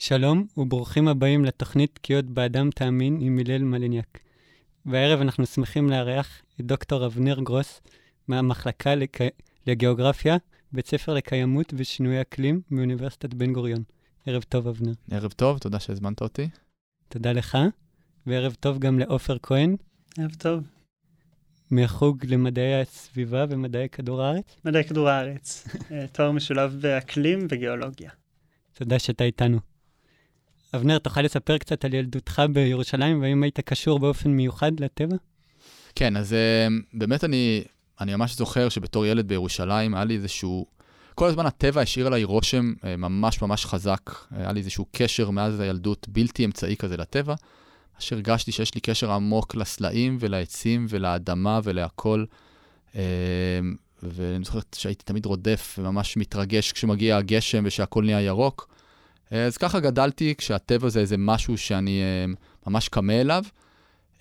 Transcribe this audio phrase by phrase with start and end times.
[0.00, 4.18] שלום וברוכים הבאים לתוכנית תקיעות באדם תאמין עם הלל מליניאק.
[4.86, 7.80] והערב אנחנו שמחים לארח את דוקטור אבנר גרוס
[8.28, 9.18] מהמחלקה לק...
[9.66, 10.36] לגיאוגרפיה,
[10.72, 13.82] בית ספר לקיימות ושינוי אקלים מאוניברסיטת בן גוריון.
[14.26, 14.92] ערב טוב, אבנר.
[15.10, 16.48] ערב טוב, תודה שהזמנת אותי.
[17.08, 17.58] תודה לך,
[18.26, 19.76] וערב טוב גם לעופר כהן.
[20.18, 20.60] ערב טוב.
[21.70, 24.56] מהחוג למדעי הסביבה ומדעי כדור הארץ.
[24.64, 28.10] מדעי כדור הארץ, אה, תואר משולב באקלים וגיאולוגיה.
[28.72, 29.67] תודה שאתה איתנו.
[30.74, 35.16] אבנר, תוכל לספר קצת על ילדותך בירושלים, והאם היית קשור באופן מיוחד לטבע?
[35.94, 37.64] כן, אז אה, באמת אני,
[38.00, 40.66] אני ממש זוכר שבתור ילד בירושלים היה לי איזשהו...
[41.14, 44.10] כל הזמן הטבע השאיר עליי רושם אה, ממש ממש חזק.
[44.30, 47.34] היה לי איזשהו קשר מאז הילדות בלתי אמצעי כזה לטבע,
[47.98, 52.26] אשר הרגשתי שיש לי קשר עמוק לסלעים ולעצים ולאדמה ולהכול.
[52.96, 53.00] אה,
[54.02, 58.68] ואני זוכר שהייתי תמיד רודף וממש מתרגש כשמגיע הגשם ושהכול נהיה ירוק.
[59.30, 62.02] אז ככה גדלתי, כשהטבע זה איזה משהו שאני
[62.66, 63.44] ממש קמה אליו.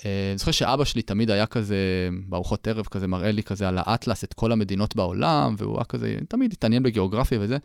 [0.06, 4.24] אני זוכר שאבא שלי תמיד היה כזה, בארוחות ערב כזה, מראה לי כזה על האטלס
[4.24, 7.58] את כל המדינות בעולם, והוא היה כזה, תמיד התעניין בגיאוגרפיה וזה.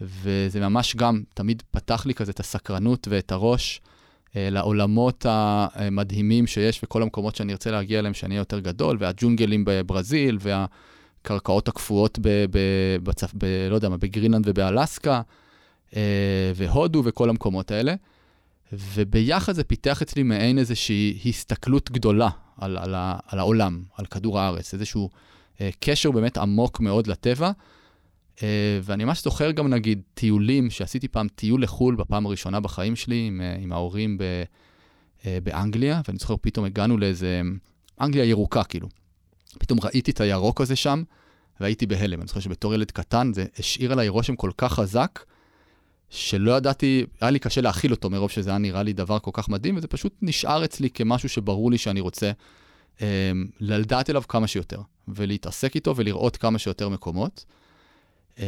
[0.00, 3.80] וזה ממש גם תמיד פתח לי כזה את הסקרנות ואת הראש
[4.36, 9.64] אה, לעולמות המדהימים שיש וכל המקומות שאני ארצה להגיע אליהם, שאני אהיה יותר גדול, והג'ונגלים
[9.66, 12.28] בברזיל, והקרקעות הקפואות ב...
[12.50, 12.58] ב,
[13.02, 15.20] בצפ, ב לא יודע מה, בגרינלנד ובאלסקה, אה,
[16.54, 17.94] והודו וכל המקומות האלה.
[18.72, 22.94] וביחד זה פיתח אצלי מעין איזושהי הסתכלות גדולה על, על,
[23.26, 25.10] על העולם, על כדור הארץ, איזשהו
[25.60, 27.50] אה, קשר באמת עמוק מאוד לטבע.
[28.42, 33.26] אה, ואני ממש זוכר גם נגיד טיולים, שעשיתי פעם טיול לחו"ל בפעם הראשונה בחיים שלי
[33.26, 34.22] עם, אה, עם ההורים ב,
[35.26, 37.42] אה, באנגליה, ואני זוכר פתאום הגענו לאיזה,
[38.00, 38.88] אנגליה ירוקה כאילו.
[39.58, 41.02] פתאום ראיתי את הירוק הזה שם,
[41.60, 42.20] והייתי בהלם.
[42.20, 45.20] אני זוכר שבתור ילד קטן זה השאיר עליי רושם כל כך חזק,
[46.10, 49.48] שלא ידעתי, היה לי קשה להכיל אותו מרוב שזה היה נראה לי דבר כל כך
[49.48, 52.30] מדהים, וזה פשוט נשאר אצלי כמשהו שברור לי שאני רוצה
[53.02, 57.44] אה, לדעת אליו כמה שיותר, ולהתעסק איתו ולראות כמה שיותר מקומות.
[58.38, 58.46] אה,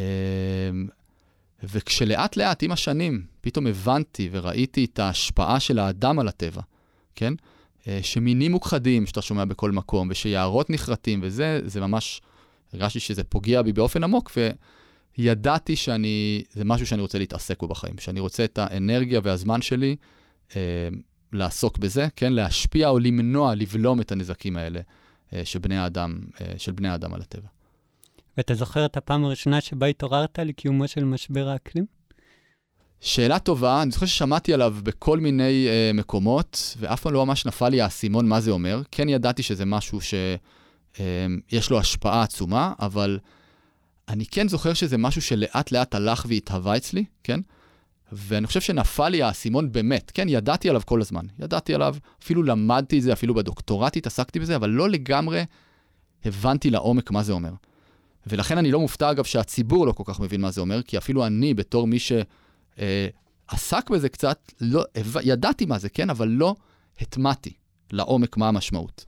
[1.62, 6.62] וכשלאט לאט, עם השנים, פתאום הבנתי וראיתי את ההשפעה של האדם על הטבע,
[7.14, 7.34] כן?
[7.88, 12.20] אה, שמינים מוכחדים שאתה שומע בכל מקום, ושיערות נחרטים, וזה, זה ממש,
[12.72, 14.50] הרגשתי שזה פוגע בי באופן עמוק, ו...
[15.18, 19.96] ידעתי שאני, זה משהו שאני רוצה להתעסק בו בחיים, שאני רוצה את האנרגיה והזמן שלי
[20.56, 20.88] אה,
[21.32, 22.32] לעסוק בזה, כן?
[22.32, 24.80] להשפיע או למנוע, לבלום את הנזקים האלה
[25.32, 27.48] אה, של בני האדם, אה, של בני האדם על הטבע.
[28.36, 31.86] ואתה זוכר את הפעם הראשונה שבה התעוררת לקיומו של משבר האקלים?
[33.00, 37.68] שאלה טובה, אני זוכר ששמעתי עליו בכל מיני אה, מקומות, ואף פעם לא ממש נפל
[37.68, 38.82] לי האסימון מה זה אומר.
[38.90, 40.40] כן ידעתי שזה משהו שיש
[41.00, 43.18] אה, לו השפעה עצומה, אבל...
[44.08, 47.40] אני כן זוכר שזה משהו שלאט לאט הלך והתהווה אצלי, כן?
[48.12, 51.26] ואני חושב שנפל לי האסימון באמת, כן, ידעתי עליו כל הזמן.
[51.38, 55.44] ידעתי עליו, אפילו למדתי את זה, אפילו בדוקטורט התעסקתי בזה, אבל לא לגמרי
[56.24, 57.52] הבנתי לעומק מה זה אומר.
[58.26, 61.26] ולכן אני לא מופתע, אגב, שהציבור לא כל כך מבין מה זה אומר, כי אפילו
[61.26, 64.84] אני, בתור מי שעסק אה, בזה קצת, לא,
[65.22, 66.56] ידעתי מה זה, כן, אבל לא
[67.00, 67.52] הטמעתי
[67.92, 69.04] לעומק מה המשמעות.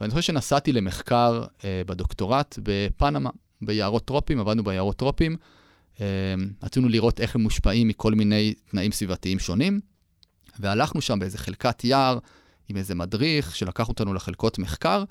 [0.00, 3.30] ואני חושב שנסעתי למחקר אה, בדוקטורט בפנמה,
[3.62, 5.36] ביערות טרופים, עבדנו ביערות טרופים.
[6.00, 6.06] אה,
[6.62, 9.80] רצינו לראות איך הם מושפעים מכל מיני תנאים סביבתיים שונים,
[10.58, 12.18] והלכנו שם באיזה חלקת יער
[12.68, 15.04] עם איזה מדריך שלקח אותנו לחלקות מחקר,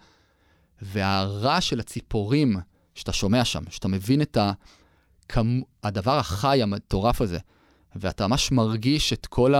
[0.82, 2.58] והרעש של הציפורים
[2.96, 5.62] שאתה שומע שם, שאתה מבין את הכמ...
[5.84, 7.38] הדבר החי המטורף הזה,
[7.96, 9.54] ואתה ממש מרגיש את כל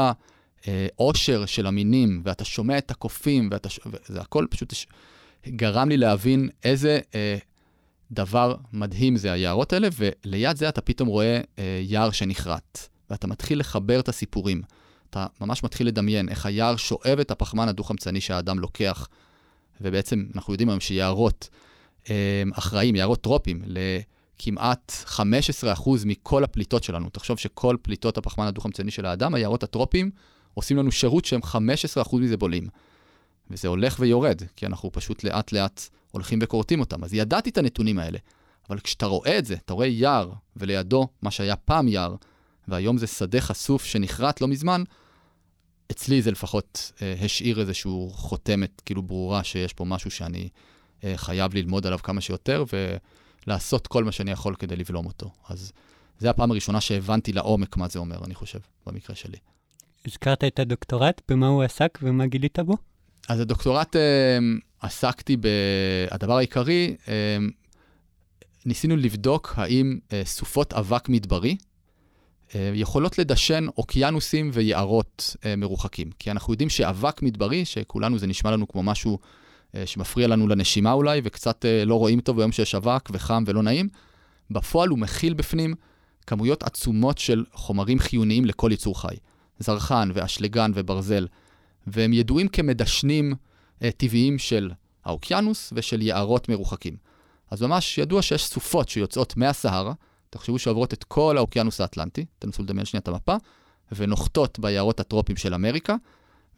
[0.66, 3.70] העושר של המינים, ואתה שומע את הקופים, ואתה...
[3.86, 4.74] וזה הכל פשוט
[5.48, 7.38] גרם לי להבין איזה אה,
[8.14, 13.60] דבר מדהים זה היערות האלה, וליד זה אתה פתאום רואה אה, יער שנחרט, ואתה מתחיל
[13.60, 14.62] לחבר את הסיפורים.
[15.10, 19.08] אתה ממש מתחיל לדמיין איך היער שואב את הפחמן הדו-חמצני שהאדם לוקח,
[19.82, 21.50] ובעצם אנחנו יודעים היום שיערות
[22.10, 25.20] אה, אחראים, יערות טרופיים, לכמעט 15%
[26.06, 27.10] מכל הפליטות שלנו.
[27.10, 30.12] תחשוב שכל פליטות הפחמן הדו-חמצני של האדם, היערות הטרופיים,
[30.54, 31.42] עושים לנו שירות שהם
[32.04, 32.68] 15% מזה בולים.
[33.50, 35.82] וזה הולך ויורד, כי אנחנו פשוט לאט לאט
[36.14, 37.04] הולכים וכורתים אותם.
[37.04, 38.18] אז ידעתי את הנתונים האלה,
[38.70, 42.16] אבל כשאתה רואה את זה, אתה רואה יער, ולידו מה שהיה פעם יער,
[42.68, 44.84] והיום זה שדה חשוף שנחרט לא מזמן,
[45.92, 50.50] אצלי זה לפחות אה, השאיר איזושהי חותמת כאילו ברורה שיש פה משהו שאני
[51.04, 52.64] אה, חייב ללמוד עליו כמה שיותר,
[53.48, 55.32] ולעשות כל מה שאני יכול כדי לבלום אותו.
[55.50, 55.72] אז
[56.20, 59.38] זו הפעם הראשונה שהבנתי לעומק מה זה אומר, אני חושב, במקרה שלי.
[60.08, 62.78] הזכרת את הדוקטורט, במה הוא עסק ומה גילית בו?
[63.30, 64.40] אז הדוקטורט אה,
[64.82, 67.38] עסקתי בדבר העיקרי, אה,
[68.66, 71.58] ניסינו לבדוק האם אה, סופות אבק מדברי,
[72.56, 76.10] אה, יכולות לדשן אוקיינוסים ויערות אה, מרוחקים.
[76.20, 79.20] כי אנחנו יודעים שאבק מדברי, שכולנו זה נשמע לנו כמו משהו
[79.86, 83.90] שמפריע לנו לנשימה אולי, וקצת לא רואים טוב ביום שיש אבק וחם ולא נעים,
[84.52, 85.74] בפועל הוא מכיל בפנים
[86.28, 89.16] כמויות עצומות של חומרים חיוניים לכל יצור חי.
[89.60, 91.28] זרחן ואשלגן וברזל,
[91.88, 93.34] והם ידועים כמדשנים
[93.98, 94.72] טבעיים של
[95.06, 96.98] האוקיינוס ושל יערות מרוחקים.
[97.52, 99.94] אז ממש ידוע שיש סופות שיוצאות מהסהרה,
[100.30, 103.36] תחשבו שעוברות את כל האוקיינוס האטלנטי, תנסו לדמיין שנייה את המפה,
[103.92, 105.96] ונוחתות ביערות הטרופיים של אמריקה,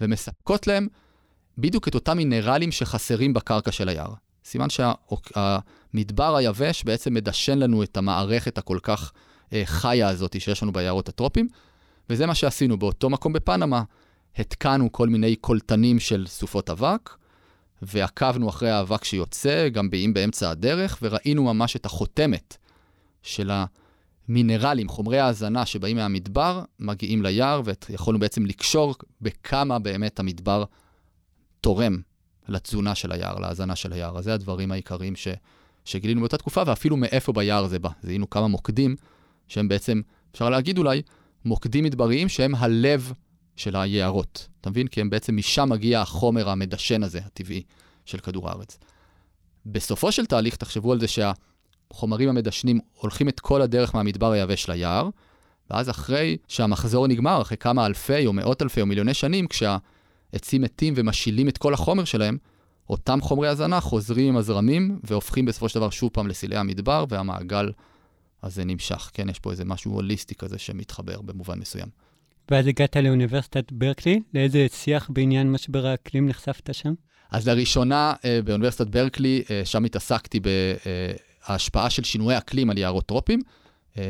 [0.01, 0.87] ומספקות להם
[1.57, 4.13] בדיוק את אותם מינרלים שחסרים בקרקע של היער.
[4.45, 9.11] סימן שהמדבר היבש בעצם מדשן לנו את המערכת הכל כך
[9.53, 11.47] אה, חיה הזאת שיש לנו ביערות הטרופיים,
[12.09, 12.79] וזה מה שעשינו.
[12.79, 13.83] באותו מקום בפנמה
[14.37, 17.09] התקנו כל מיני קולטנים של סופות אבק,
[17.81, 22.57] ועקבנו אחרי האבק שיוצא, גם אם באמצע הדרך, וראינו ממש את החותמת
[23.23, 23.51] של
[24.29, 30.63] המינרלים, חומרי ההזנה שבאים מהמדבר, מגיעים ליער, ויכולנו בעצם לקשור בכמה באמת המדבר
[31.61, 31.97] תורם
[32.47, 34.17] לתזונה של היער, להזנה של היער.
[34.17, 35.27] אז זה הדברים העיקריים ש,
[35.85, 37.89] שגילינו באותה תקופה, ואפילו מאיפה ביער זה בא.
[38.03, 38.95] זיהינו כמה מוקדים
[39.47, 40.01] שהם בעצם,
[40.31, 41.01] אפשר להגיד אולי,
[41.45, 43.13] מוקדים מדבריים שהם הלב
[43.55, 44.47] של היערות.
[44.61, 44.87] אתה מבין?
[44.87, 47.63] כי הם בעצם, משם מגיע החומר המדשן הזה, הטבעי,
[48.05, 48.77] של כדור הארץ.
[49.65, 55.09] בסופו של תהליך, תחשבו על זה שהחומרים המדשנים הולכים את כל הדרך מהמדבר היבש ליער,
[55.69, 60.93] ואז אחרי שהמחזור נגמר, אחרי כמה אלפי או מאות אלפי או מיליוני שנים, כשהעצים מתים
[60.97, 62.37] ומשילים את כל החומר שלהם,
[62.89, 67.71] אותם חומרי הזנה חוזרים עם הזרמים והופכים בסופו של דבר שוב פעם לסלעי המדבר, והמעגל
[68.43, 69.09] הזה נמשך.
[69.13, 71.87] כן, יש פה איזה משהו הוליסטי כזה שמתחבר במובן מסוים.
[72.51, 76.93] ואז הגעת לאוניברסיטת ברקלי, לאיזה שיח בעניין משבר האקלים נחשפת שם?
[77.31, 80.39] אז לראשונה אה, באוניברסיטת ברקלי, אה, שם התעסקתי
[81.47, 83.41] בהשפעה של שינויי אקלים על יערות טרופים.
[83.97, 84.03] אה,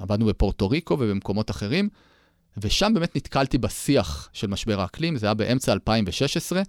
[0.00, 1.88] עבדנו בפורטו ריקו ובמקומות אחרים,
[2.58, 6.62] ושם באמת נתקלתי בשיח של משבר האקלים, זה היה באמצע 2016.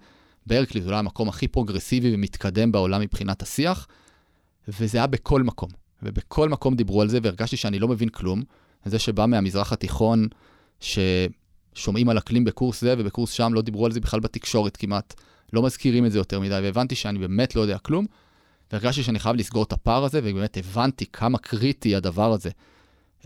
[0.46, 3.88] ברקלי זה אולי המקום הכי פרוגרסיבי ומתקדם בעולם מבחינת השיח,
[4.68, 5.68] וזה היה בכל מקום.
[6.02, 8.42] ובכל מקום דיברו על זה, והרגשתי שאני לא מבין כלום.
[8.84, 10.28] זה שבא מהמזרח התיכון,
[10.82, 15.14] ששומעים על אקלים בקורס זה ובקורס שם, לא דיברו על זה בכלל בתקשורת כמעט.
[15.52, 18.06] לא מזכירים את זה יותר מדי, והבנתי שאני באמת לא יודע כלום,
[18.72, 22.50] והרגשתי שאני חייב לסגור את הפער הזה, ובאמת הבנתי כמה קריטי הדבר הזה.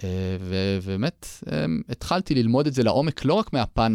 [0.04, 3.92] אה, ובאמת אמ, התחלתי ללמוד את זה לעומק, לא רק מהפן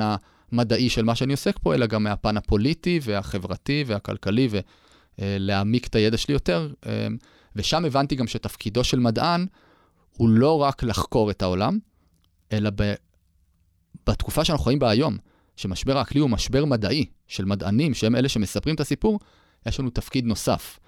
[0.51, 4.49] המדעי של מה שאני עוסק פה, אלא גם מהפן הפוליטי והחברתי והכלכלי,
[5.19, 6.73] ולהעמיק את הידע שלי יותר.
[6.85, 7.17] אמ,
[7.55, 9.45] ושם הבנתי גם שתפקידו של מדען
[10.17, 11.79] הוא לא רק לחקור את העולם,
[12.51, 12.69] אלא.
[14.07, 15.17] בתקופה שאנחנו חיים בה היום,
[15.55, 19.19] שמשבר האקלים הוא משבר מדעי של מדענים, שהם אלה שמספרים את הסיפור,
[19.65, 20.79] יש לנו תפקיד נוסף.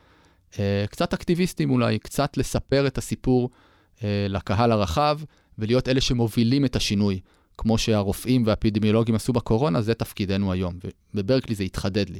[0.51, 0.55] Uh,
[0.89, 3.49] קצת אקטיביסטים אולי, קצת לספר את הסיפור
[3.97, 5.19] uh, לקהל הרחב,
[5.57, 7.19] ולהיות אלה שמובילים את השינוי.
[7.57, 10.73] כמו שהרופאים והאפידמיולוגים עשו בקורונה, זה תפקידנו היום.
[11.13, 12.19] ובברקלי זה התחדד לי.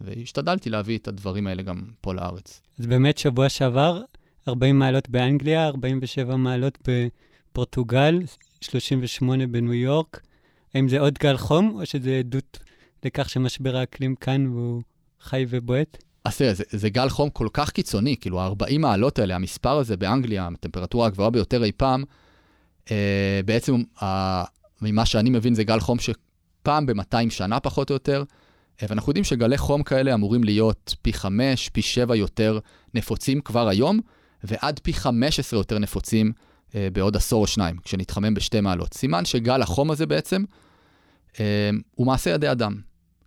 [0.00, 2.60] והשתדלתי להביא את הדברים האלה גם פה לארץ.
[2.78, 4.02] אז באמת שבוע שעבר,
[4.48, 8.18] 40 מעלות באנגליה, 47 מעלות בפורטוגל,
[8.60, 10.20] 38 בניו יורק.
[10.74, 12.58] האם זה עוד גל חום, או שזה עדות
[13.04, 14.82] לכך שמשבר האקלים כאן והוא
[15.20, 16.04] חי ובועט?
[16.24, 19.96] אז תראה, זה, זה גל חום כל כך קיצוני, כאילו ה-40 מעלות האלה, המספר הזה
[19.96, 22.04] באנגליה, הטמפרטורה הגבוהה ביותר אי פעם,
[22.90, 24.44] אה, בעצם, אה,
[24.82, 28.24] ממה שאני מבין, זה גל חום שפעם ב-200 שנה פחות או יותר,
[28.82, 32.58] אה, ואנחנו יודעים שגלי חום כאלה אמורים להיות פי 5, פי 7 יותר
[32.94, 34.00] נפוצים כבר היום,
[34.44, 36.32] ועד פי 15 יותר נפוצים
[36.92, 38.94] בעוד עשור או שניים, כשנתחמם בשתי מעלות.
[38.94, 40.44] סימן שגל החום הזה בעצם
[41.40, 42.74] אה, הוא מעשה ידי אדם.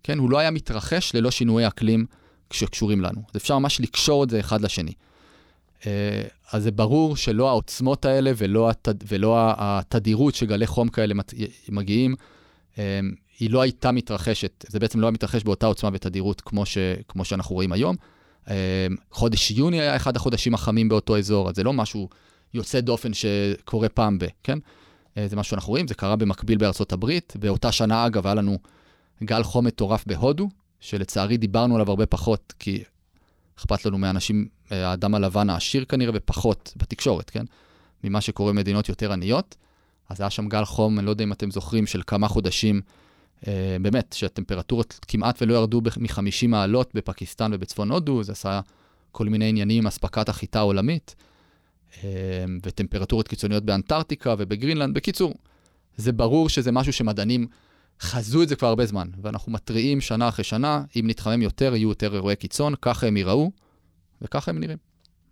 [0.03, 2.05] כן, הוא לא היה מתרחש ללא שינויי אקלים
[2.51, 3.21] שקשורים לנו.
[3.29, 4.93] אז אפשר ממש לקשור את זה אחד לשני.
[5.85, 8.95] אה, אז זה ברור שלא העוצמות האלה ולא, התד...
[9.07, 11.13] ולא התדירות שגלי חום כאלה
[11.69, 12.15] מגיעים,
[12.77, 13.00] אה,
[13.39, 16.77] היא לא הייתה מתרחשת, זה בעצם לא היה מתרחש באותה עוצמה ותדירות כמו, ש...
[17.07, 17.95] כמו שאנחנו רואים היום.
[18.50, 22.09] אה, חודש יוני היה אחד החודשים החמים באותו אזור, אז זה לא משהו
[22.53, 24.60] יוצא דופן שקורה פעם ב, כן?
[25.17, 27.33] אה, זה מה שאנחנו רואים, זה קרה במקביל בארצות הברית.
[27.39, 28.57] באותה שנה, אגב, היה לנו
[29.24, 32.83] גל חום מטורף בהודו, שלצערי דיברנו עליו הרבה פחות, כי
[33.60, 37.45] אכפת לנו מאנשים, אה, האדם הלבן העשיר כנראה, ופחות בתקשורת, כן?
[38.03, 39.55] ממה שקורה במדינות יותר עניות.
[40.10, 42.81] אז היה שם גל חום, אני לא יודע אם אתם זוכרים, של כמה חודשים,
[43.48, 48.60] אה, באמת, שהטמפרטורות כמעט ולא ירדו מ-50 מעלות בפקיסטן ובצפון הודו, זה עשה
[49.12, 51.15] כל מיני עניינים עם אספקת החיטה העולמית.
[52.03, 54.95] אמ, וטמפרטורות קיצוניות באנטארקטיקה ובגרינלנד.
[54.95, 55.33] בקיצור,
[55.97, 57.47] זה ברור שזה משהו שמדענים
[58.01, 61.89] חזו את זה כבר הרבה זמן, ואנחנו מתריעים שנה אחרי שנה, אם נתחמם יותר, יהיו
[61.89, 63.51] יותר אירועי קיצון, ככה הם ייראו,
[64.21, 64.77] וככה הם נראים.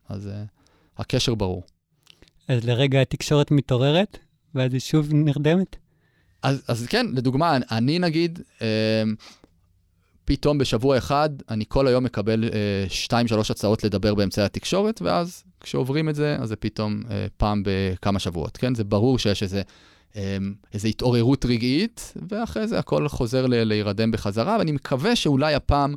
[0.10, 0.32] אז uh,
[0.98, 1.64] הקשר ברור.
[2.48, 4.18] אז לרגע התקשורת מתעוררת,
[4.56, 5.76] ואז היא שוב נרדמת?
[6.44, 9.04] אז, אז כן, לדוגמה, אני נגיד, אה,
[10.26, 15.44] פתאום בשבוע אחד, אני כל היום מקבל אה, שתיים, שלוש הצעות לדבר באמצעי התקשורת, ואז
[15.64, 18.76] כשעוברים את זה, אז זה פתאום אה, פעם בכמה שבועות, כן?
[18.76, 19.62] זה ברור שיש איזה,
[20.16, 20.38] אה,
[20.74, 25.96] איזה התעוררות רגעית, ואחרי זה הכל חוזר ל- להירדם בחזרה, ואני מקווה שאולי הפעם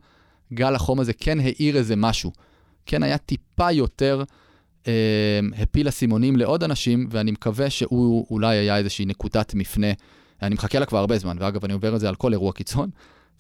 [0.53, 2.33] גל החום הזה כן האיר איזה משהו.
[2.87, 4.23] כן היה טיפה יותר,
[4.87, 9.93] אה, הפיל אסימונים לעוד אנשים, ואני מקווה שהוא אולי היה איזושהי נקודת מפנה.
[10.43, 12.91] אני מחכה לה כבר הרבה זמן, ואגב, אני עובר את זה על כל אירוע קיצון.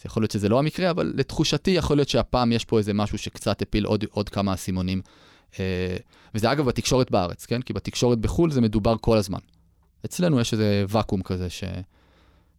[0.00, 3.18] אז יכול להיות שזה לא המקרה, אבל לתחושתי יכול להיות שהפעם יש פה איזה משהו
[3.18, 5.02] שקצת הפיל עוד, עוד כמה אסימונים.
[5.60, 5.96] אה,
[6.34, 7.62] וזה אגב בתקשורת בארץ, כן?
[7.62, 9.38] כי בתקשורת בחו"ל זה מדובר כל הזמן.
[10.04, 11.64] אצלנו יש איזה ואקום כזה ש...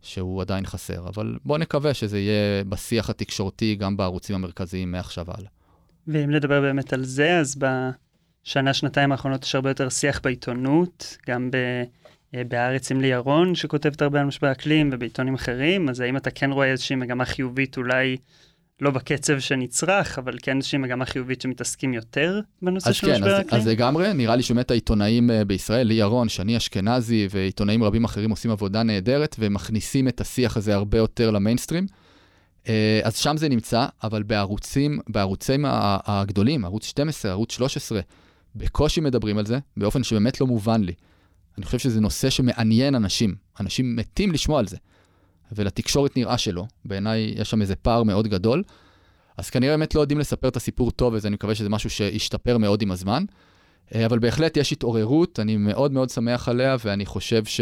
[0.01, 5.49] שהוא עדיין חסר, אבל בואו נקווה שזה יהיה בשיח התקשורתי גם בערוצים המרכזיים מעכשיו הלאה.
[6.07, 11.51] ואם נדבר באמת על זה, אז בשנה, שנתיים האחרונות יש הרבה יותר שיח בעיתונות, גם
[11.51, 11.55] ב...
[12.35, 16.31] אה, בהארץ עם לי ירון, שכותבת הרבה על משבר אקלים, ובעיתונים אחרים, אז האם אתה
[16.31, 18.17] כן רואה איזושהי מגמה חיובית, אולי
[18.81, 23.39] לא בקצב שנצרך, אבל כן איזושהי מגמה חיובית שמתעסקים יותר בנושא של כן, משבר אז,
[23.39, 23.61] האקלים?
[23.61, 28.29] אז לגמרי, נראה לי שבאמת העיתונאים אה, בישראל, לי ירון, שני אשכנזי ועיתונאים רבים אחרים
[28.29, 31.85] עושים עבודה נהדרת ומכניסים את השיח הזה הרבה יותר למיינסטרים.
[32.67, 37.99] אה, אז שם זה נמצא, אבל בערוצים, בערוצים הגדולים, ערוץ 12, ערוץ 13,
[38.55, 40.93] בקושי מדברים על זה, באופן שבאמת לא מובן לי.
[41.57, 44.77] אני חושב שזה נושא שמעניין אנשים, אנשים מתים לשמוע על זה.
[45.51, 48.63] ולתקשורת נראה שלא, בעיניי יש שם איזה פער מאוד גדול.
[49.37, 52.57] אז כנראה באמת לא יודעים לספר את הסיפור טוב, אז אני מקווה שזה משהו שישתפר
[52.57, 53.23] מאוד עם הזמן.
[53.95, 57.61] אה, אבל בהחלט יש התעוררות, אני מאוד מאוד שמח עליה, ואני חושב ש...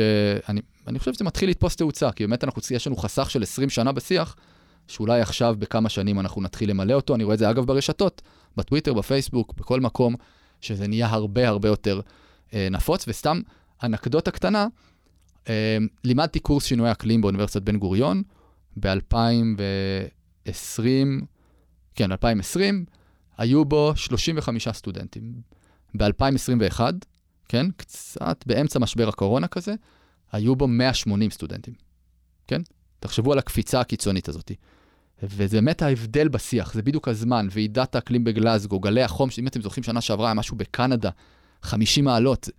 [0.49, 3.69] אני, אני חושב שזה מתחיל לתפוס תאוצה, כי באמת אנחנו, יש לנו חסך של 20
[3.69, 4.35] שנה בשיח,
[4.87, 7.15] שאולי עכשיו בכמה שנים אנחנו נתחיל למלא אותו.
[7.15, 8.21] אני רואה את זה אגב ברשתות,
[8.57, 10.15] בטוויטר, בפייסבוק, בכל מקום,
[10.61, 12.01] שזה נהיה הרבה הרבה יותר
[12.53, 13.05] אה, נפוץ.
[13.07, 13.41] וסתם
[13.83, 14.67] אנקדוטה קטנה,
[16.03, 18.23] לימדתי קורס שינוי אקלים באוניברסיטת בן גוריון
[18.79, 20.85] ב-2020,
[21.95, 22.85] כן, 2020,
[23.37, 25.33] היו בו 35 סטודנטים.
[25.97, 26.79] ב-2021,
[27.49, 29.73] כן, קצת באמצע משבר הקורונה כזה,
[30.31, 31.73] היו בו 180 סטודנטים,
[32.47, 32.61] כן?
[32.99, 34.51] תחשבו על הקפיצה הקיצונית הזאת.
[35.23, 39.83] וזה באמת ההבדל בשיח, זה בדיוק הזמן, ועידת האקלים בגלזגו, גלי החום, אם אתם זוכרים,
[39.83, 41.09] שנה שעברה היה משהו בקנדה,
[41.61, 42.49] 50 מעלות,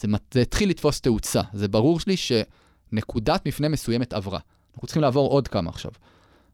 [0.00, 1.40] זה, זה התחיל לתפוס תאוצה.
[1.52, 4.38] זה ברור לי שנקודת מפנה מסוימת עברה.
[4.74, 5.90] אנחנו צריכים לעבור עוד כמה עכשיו.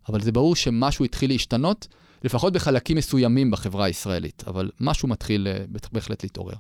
[0.09, 1.87] אבל זה ברור שמשהו התחיל להשתנות,
[2.25, 6.55] לפחות בחלקים מסוימים בחברה הישראלית, אבל משהו מתחיל אה, בהחלט להתעורר.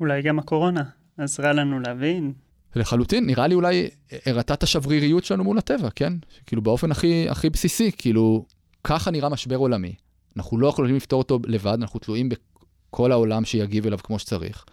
[0.00, 0.82] אולי גם הקורונה
[1.18, 2.32] עזרה לנו להבין.
[2.76, 3.88] לחלוטין, נראה לי אולי
[4.26, 6.12] הראתה את השבריריות שלנו מול הטבע, כן?
[6.46, 8.46] כאילו באופן הכי, הכי בסיסי, כאילו,
[8.84, 9.94] ככה נראה משבר עולמי.
[10.36, 14.64] אנחנו לא יכולים לפתור אותו לבד, אנחנו תלויים בכל העולם שיגיב אליו כמו שצריך.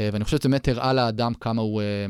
[0.00, 2.06] אה, ואני חושב שזה באמת הראה לאדם כמה הוא אה,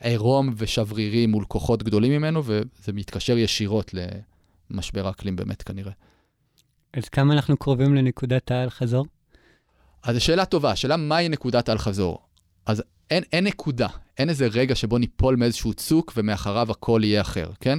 [0.00, 3.94] עירום ושברירי מול כוחות גדולים ממנו, וזה מתקשר ישירות
[4.70, 5.92] למשבר האקלים באמת כנראה.
[6.94, 9.06] אז כמה אנחנו קרובים לנקודת האל-חזור?
[10.02, 12.18] אז זו שאלה טובה, השאלה מהי נקודת האל-חזור.
[12.66, 17.50] אז אין, אין נקודה, אין איזה רגע שבו ניפול מאיזשהו צוק ומאחריו הכל יהיה אחר,
[17.60, 17.78] כן?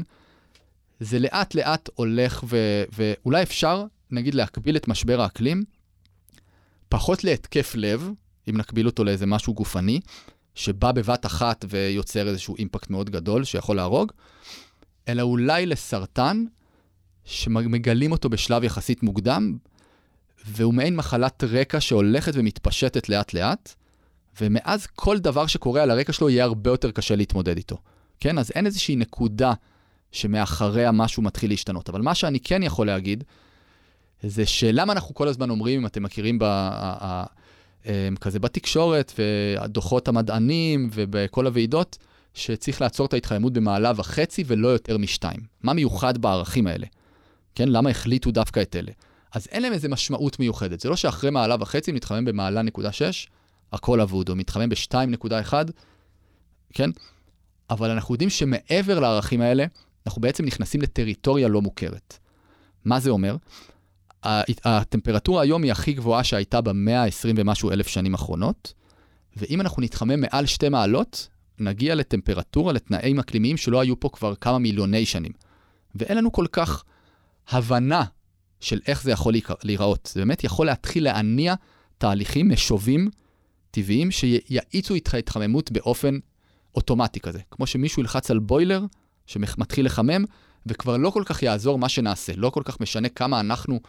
[0.99, 5.63] זה לאט לאט הולך ו, ואולי אפשר, נגיד, להקביל את משבר האקלים,
[6.89, 8.09] פחות להתקף לב,
[8.51, 9.99] אם נקביל אותו לאיזה משהו גופני,
[10.55, 14.11] שבא בבת אחת ויוצר איזשהו אימפקט מאוד גדול שיכול להרוג,
[15.07, 16.45] אלא אולי לסרטן,
[17.25, 19.57] שמגלים אותו בשלב יחסית מוקדם,
[20.45, 23.73] והוא מעין מחלת רקע שהולכת ומתפשטת לאט-לאט,
[24.41, 27.77] ומאז כל דבר שקורה על הרקע שלו יהיה הרבה יותר קשה להתמודד איתו.
[28.19, 28.37] כן?
[28.37, 29.53] אז אין איזושהי נקודה
[30.11, 31.89] שמאחריה משהו מתחיל להשתנות.
[31.89, 33.23] אבל מה שאני כן יכול להגיד,
[34.23, 36.45] זה שלמה אנחנו כל הזמן אומרים, אם אתם מכירים ב,
[38.21, 41.97] כזה בתקשורת, והדוחות המדענים ובכל הוועידות,
[42.33, 45.39] שצריך לעצור את ההתחממות במעלה וחצי ולא יותר משתיים.
[45.63, 46.87] מה מיוחד בערכים האלה?
[47.55, 47.69] כן?
[47.69, 48.91] למה החליטו דווקא את אלה?
[49.33, 50.79] אז אין להם איזה משמעות מיוחדת.
[50.79, 53.27] זה לא שאחרי מעלה וחצי נתחמם במעלה נקודה שש,
[53.73, 55.53] הכל אבוד, או מתחמם ב-2.1,
[56.73, 56.89] כן?
[57.69, 59.65] אבל אנחנו יודעים שמעבר לערכים האלה,
[60.05, 62.17] אנחנו בעצם נכנסים לטריטוריה לא מוכרת.
[62.85, 63.35] מה זה אומר?
[64.23, 68.73] הטמפרטורה היום היא הכי גבוהה שהייתה במאה ה-20 ומשהו אלף שנים אחרונות,
[69.37, 71.27] ואם אנחנו נתחמם מעל שתי מעלות,
[71.59, 75.31] נגיע לטמפרטורה, לתנאים אקלימיים שלא היו פה כבר כמה מיליוני שנים.
[75.95, 76.83] ואין לנו כל כך
[77.49, 78.03] הבנה
[78.59, 80.09] של איך זה יכול להיראות.
[80.13, 81.55] זה באמת יכול להתחיל להניע
[81.97, 83.09] תהליכים משובים
[83.71, 86.19] טבעיים שיאיצו את ההתחממות באופן
[86.75, 87.39] אוטומטי כזה.
[87.51, 88.85] כמו שמישהו ילחץ על בוילר
[89.25, 90.25] שמתחיל לחמם,
[90.65, 93.79] וכבר לא כל כך יעזור מה שנעשה, לא כל כך משנה כמה אנחנו,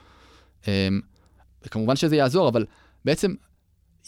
[0.69, 1.01] אמ,
[1.67, 2.67] וכמובן שזה יעזור, אבל
[3.05, 3.35] בעצם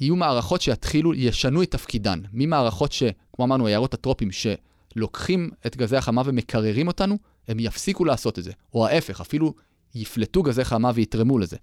[0.01, 2.21] יהיו מערכות שיתחילו, ישנו את תפקידן.
[2.33, 7.19] ממערכות ש, כמו אמרנו, היערות הטרופיים, שלוקחים את גזי החמה ומקררים אותנו,
[7.49, 8.53] הם יפסיקו לעשות את זה.
[8.75, 9.55] או ההפך, אפילו
[9.95, 11.57] יפלטו גזי חמה ויתרמו לזה.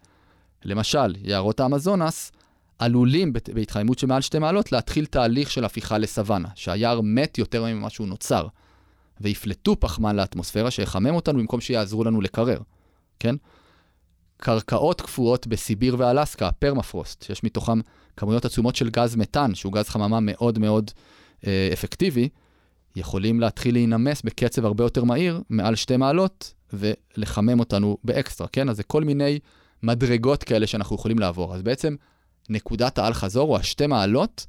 [0.66, 2.32] למשל, יערות האמזונס
[2.80, 7.90] עלולים בהתחממות של מעל שתי מעלות להתחיל תהליך של הפיכה לסוואנה, שהיער מת יותר ממה
[7.90, 8.48] שהוא נוצר,
[9.22, 12.60] ויפלטו פחמן לאטמוספירה שיחמם אותנו במקום שיעזרו לנו לקרר,
[13.20, 13.36] כן?
[14.44, 17.80] קרקעות קפואות בסיביר ואלסקה, permafrost, שיש מתוכם
[18.18, 20.92] כמויות עצומות של גז מתאן, שהוא גז חממה מאוד מאוד
[21.48, 22.30] אה, אפקטיבי,
[22.96, 28.70] יכולים להתחיל להינמס בקצב הרבה יותר מהיר, מעל שתי מעלות, ולחמם אותנו באקסטרה, כן?
[28.70, 29.40] אז זה כל מיני
[29.84, 31.56] מדרגות כאלה שאנחנו יכולים לעבור.
[31.56, 31.96] אז בעצם
[32.50, 34.46] נקודת האל-חזור, או השתי מעלות,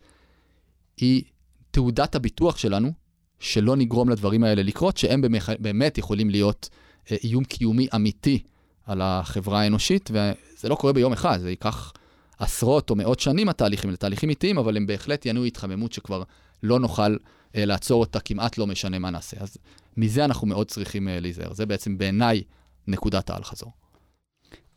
[0.97, 1.23] היא
[1.71, 2.93] תעודת הביטוח שלנו,
[3.41, 5.23] שלא נגרום לדברים האלה לקרות, שהם
[5.59, 6.69] באמת יכולים להיות
[7.11, 8.43] אה, איום קיומי אמיתי
[8.87, 11.93] על החברה האנושית, וזה לא קורה ביום אחד, זה ייקח
[12.39, 16.23] עשרות או מאות שנים התהליכים, אלה תהליכים איטיים, אבל הם בהחלט ינועו התחממות שכבר
[16.63, 17.17] לא נוכל
[17.57, 19.37] אה, לעצור אותה, כמעט לא משנה מה נעשה.
[19.41, 19.57] אז
[19.97, 21.53] מזה אנחנו מאוד צריכים אה, להיזהר.
[21.53, 22.43] זה בעצם בעיניי
[22.87, 23.73] נקודת האל-חזור.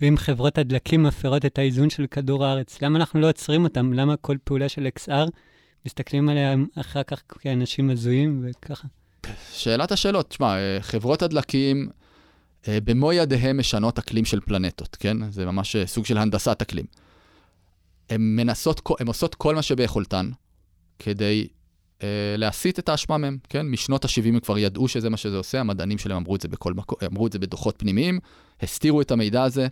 [0.02, 3.94] ואם חברות הדלקים מפרות את האיזון של כדור הארץ, למה אנחנו לא עוצרים אותם?
[3.94, 5.30] למה כל פעולה של XR
[5.86, 8.88] מסתכלים עליה אחר כך כאנשים הזויים וככה?
[9.52, 11.90] שאלת השאלות, תשמע, אה, חברות הדלקים
[12.68, 15.32] במו ידיהם משנות אקלים של פלנטות, כן?
[15.32, 16.86] זה ממש אה, סוג של הנדסת אקלים.
[18.10, 20.30] הן מנסות, הן עושות כל מה שביכולתן
[21.00, 21.48] כדי
[22.04, 23.68] אה, להסיט את האשמה מהם, כן?
[23.68, 26.74] משנות ה-70 הם כבר ידעו שזה מה שזה עושה, המדענים שלהם אמרו את זה בכל
[26.74, 28.20] מקום, אמרו את זה בדוחות פנימיים,
[28.62, 29.68] הסתירו את המידע הזה.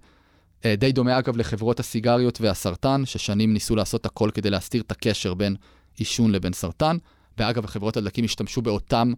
[0.66, 5.34] אה, די דומה אגב לחברות הסיגריות והסרטן, ששנים ניסו לעשות הכל כדי להסתיר את הקשר
[5.34, 5.56] בין
[5.98, 6.98] עישון לבין סרטן.
[7.38, 9.14] ואגב, חברות הדלקים השתמשו באותם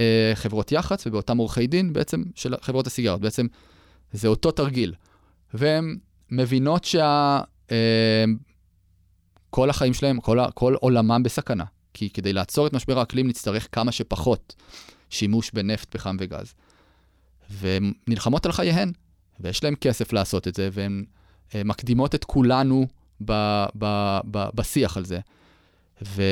[0.00, 3.20] אה, חברות יח"צ ובאותם עורכי דין בעצם של חברות הסיגריות.
[3.20, 3.46] בעצם
[4.12, 4.94] זה אותו תרגיל.
[5.54, 5.96] והן
[6.30, 7.40] מבינות שה...
[7.70, 8.24] אה,
[9.50, 11.64] כל החיים שלהם, כל, כל עולמם בסכנה.
[11.94, 14.54] כי כדי לעצור את משבר האקלים נצטרך כמה שפחות
[15.10, 16.54] שימוש בנפט, פחם וגז.
[17.50, 18.92] והן נלחמות על חייהן,
[19.40, 21.04] ויש להן כסף לעשות את זה, והן
[21.54, 22.86] אה, מקדימות את כולנו
[23.24, 23.32] ב,
[23.78, 25.18] ב, ב, בשיח על זה.
[26.06, 26.22] ו...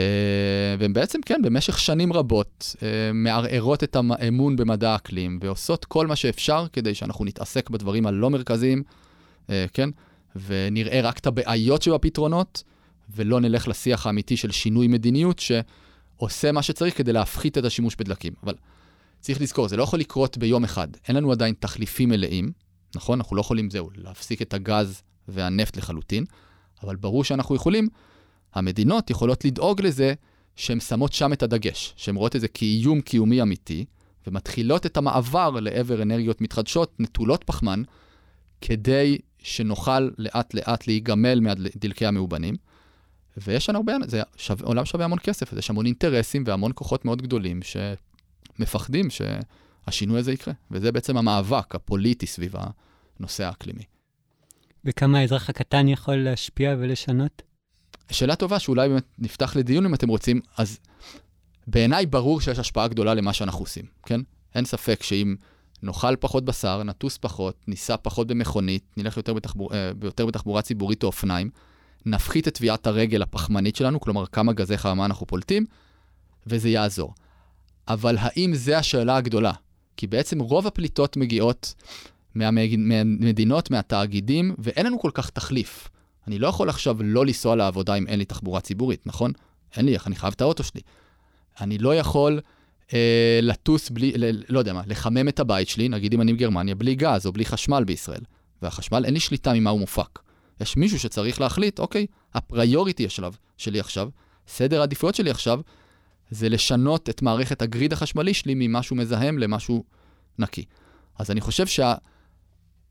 [0.78, 6.16] והן בעצם, כן, במשך שנים רבות אה, מערערות את האמון במדע האקלים, ועושות כל מה
[6.16, 8.83] שאפשר כדי שאנחנו נתעסק בדברים הלא מרכזיים,
[9.50, 9.90] אה, כן,
[10.46, 12.62] ונראה רק את הבעיות שבפתרונות,
[13.14, 18.33] ולא נלך לשיח האמיתי של שינוי מדיניות שעושה מה שצריך כדי להפחית את השימוש בדלקים.
[18.42, 18.54] אבל
[19.20, 20.88] צריך לזכור, זה לא יכול לקרות ביום אחד.
[21.09, 22.52] אין לנו עדיין תחליפים מלאים,
[22.96, 23.18] נכון?
[23.20, 26.24] אנחנו לא יכולים, זהו, להפסיק את הגז והנפט לחלוטין,
[26.83, 27.88] אבל ברור שאנחנו יכולים,
[28.54, 30.14] המדינות יכולות לדאוג לזה
[30.56, 33.84] שהן שמות שם את הדגש, שהן רואות את זה כאיום קיומי אמיתי,
[34.26, 37.82] ומתחילות את המעבר לעבר אנרגיות מתחדשות נטולות פחמן,
[38.61, 42.54] כדי שנוכל לאט לאט להיגמל מהדלקי המאובנים.
[43.37, 47.22] ויש לנו הרבה, זה שו, עולם שווה המון כסף, יש המון אינטרסים והמון כוחות מאוד
[47.22, 47.61] גדולים
[48.58, 50.54] שמפחדים שהשינוי הזה יקרה.
[50.70, 52.54] וזה בעצם המאבק הפוליטי סביב
[53.18, 53.82] הנושא האקלימי.
[54.84, 57.42] וכמה האזרח הקטן יכול להשפיע ולשנות?
[58.11, 60.79] שאלה טובה שאולי באמת נפתח לדיון אם אתם רוצים, אז
[61.66, 64.21] בעיניי ברור שיש השפעה גדולה למה שאנחנו עושים, כן?
[64.55, 65.37] אין ספק שאם
[65.83, 71.03] נאכל פחות בשר, נטוס פחות, ניסע פחות במכונית, נלך יותר, בתחבור, אה, יותר בתחבורה ציבורית
[71.03, 71.51] או אופניים,
[72.07, 75.66] נפחית את טביעת הרגל הפחמנית שלנו, כלומר כמה גזי חממה אנחנו פולטים,
[76.47, 77.14] וזה יעזור.
[77.88, 79.53] אבל האם זה השאלה הגדולה?
[79.97, 81.75] כי בעצם רוב הפליטות מגיעות
[82.35, 85.88] מהמדינות, מהתאגידים, ואין לנו כל כך תחליף.
[86.28, 89.32] אני לא יכול עכשיו לא לנסוע לעבודה אם אין לי תחבורה ציבורית, נכון?
[89.76, 90.80] אין לי איך, אני חייב את האוטו שלי.
[91.60, 92.40] אני לא יכול
[92.94, 96.74] אה, לטוס בלי, ל, לא יודע מה, לחמם את הבית שלי, נגיד אם אני בגרמניה,
[96.74, 98.20] בלי גז או בלי חשמל בישראל.
[98.62, 100.18] והחשמל, אין לי שליטה ממה הוא מופק.
[100.60, 104.08] יש מישהו שצריך להחליט, אוקיי, הפריוריטי השלב שלי עכשיו,
[104.48, 105.60] סדר העדיפויות שלי עכשיו,
[106.30, 109.84] זה לשנות את מערכת הגריד החשמלי שלי ממשהו מזהם למשהו
[110.38, 110.64] נקי.
[111.18, 111.66] אז אני חושב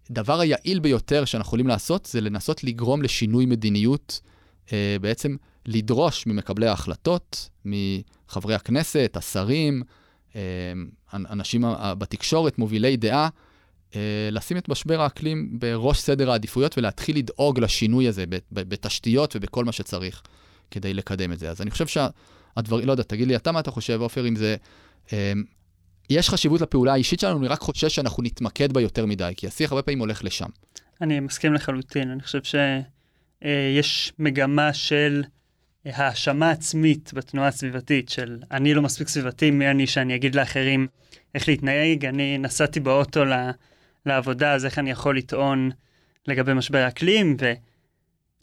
[0.07, 4.21] שהדבר היעיל ביותר שאנחנו יכולים לעשות זה לנסות לגרום לשינוי מדיניות,
[4.73, 9.83] אה, בעצם לדרוש ממקבלי ההחלטות, מחברי הכנסת, השרים,
[10.35, 10.41] אה,
[11.13, 11.63] אנשים
[11.97, 13.29] בתקשורת, מובילי דעה,
[13.95, 19.71] אה, לשים את משבר האקלים בראש סדר העדיפויות ולהתחיל לדאוג לשינוי הזה בתשתיות ובכל מה
[19.71, 20.21] שצריך
[20.71, 21.49] כדי לקדם את זה.
[21.49, 24.55] אז אני חושב שהדברים, לא יודע, תגיד לי אתה מה אתה חושב, עופר, אם זה...
[26.11, 29.47] אה, יש חשיבות לפעולה האישית שלנו, אני רק חושש שאנחנו נתמקד בה יותר מדי, כי
[29.47, 30.49] השיח הרבה פעמים הולך לשם.
[31.01, 35.23] אני מסכים לחלוטין, אני חושב שיש אה, מגמה של
[35.85, 40.87] האשמה עצמית בתנועה הסביבתית, של אני לא מספיק סביבתי, מי אני שאני אגיד לאחרים
[41.35, 43.23] איך להתנהג, אני נסעתי באוטו.
[44.07, 45.71] לעבודה, אז איך אני יכול לטעון
[46.27, 47.37] לגבי משבר האקלים,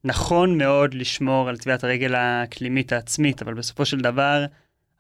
[0.05, 4.44] נכון מאוד לשמור על טביעת הרגל האקלימית העצמית, אבל בסופו של דבר,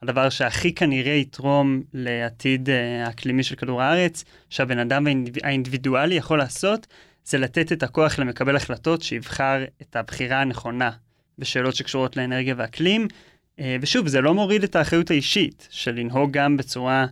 [0.04, 5.06] הדבר שהכי כנראה יתרום לעתיד אה, האקלימי של כדור הארץ, שהבן אדם
[5.42, 6.86] האינדיבידואלי יכול לעשות,
[7.24, 10.90] זה לתת את הכוח למקבל החלטות שיבחר את הבחירה הנכונה
[11.38, 13.08] בשאלות שקשורות לאנרגיה ואקלים.
[13.60, 17.06] אה, ושוב, זה לא מוריד את האחריות האישית של לנהוג גם בצורה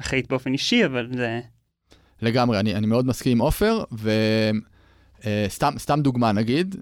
[0.00, 1.40] אחראית באופן אישי, אבל זה...
[2.22, 6.76] לגמרי, אני, אני מאוד מסכים עם עופר, וסתם סתם דוגמה נגיד,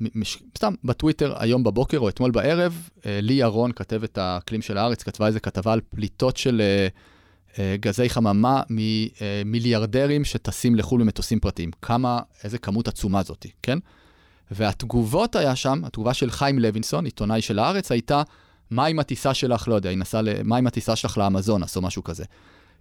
[0.00, 5.02] מש, סתם בטוויטר היום בבוקר או אתמול בערב, uh, לי ירון, כתבת האקלים של הארץ,
[5.02, 11.70] כתבה איזה כתבה על פליטות של uh, uh, גזי חממה ממיליארדרים שטסים לחו"ל במטוסים פרטיים.
[11.82, 13.78] כמה, איזה כמות עצומה זאתי, כן?
[14.50, 18.22] והתגובות היה שם, התגובה של חיים לוינסון, עיתונאי של הארץ, הייתה,
[18.70, 22.04] מה עם הטיסה שלך, לא יודע, היא נסעה, מה עם הטיסה שלך לאמזונס או משהו
[22.04, 22.24] כזה.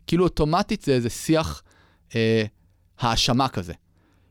[0.07, 1.63] כאילו אוטומטית זה איזה שיח
[2.15, 2.43] אה,
[2.99, 3.73] האשמה כזה.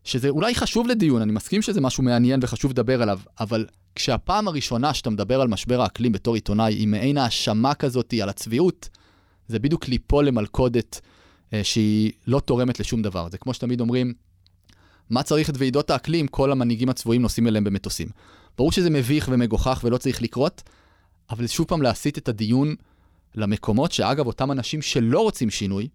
[0.05, 4.95] שזה אולי חשוב לדיון, אני מסכים שזה משהו מעניין וחשוב לדבר עליו, אבל כשהפעם הראשונה
[4.95, 8.88] שאתה מדבר על משבר האקלים בתור עיתונאי, היא מעין האשמה כזאת על הצביעות,
[9.49, 11.01] זה בדיוק ליפול למלכודת
[11.53, 13.29] אה, שהיא לא תורמת לשום דבר.
[13.31, 14.14] זה כמו שתמיד אומרים,
[15.11, 18.09] מה צריך את ועידות האקלים, כל המנהיגים הצבועים נוסעים אליהם במטוסים.
[18.59, 20.62] ברור שזה מביך ומגוחך ולא צריך לקרות,
[21.31, 22.75] אבל שוב פעם להסיט את הדיון
[23.35, 25.88] למקומות שאגב, אותם אנשים שלא רוצים שינוי,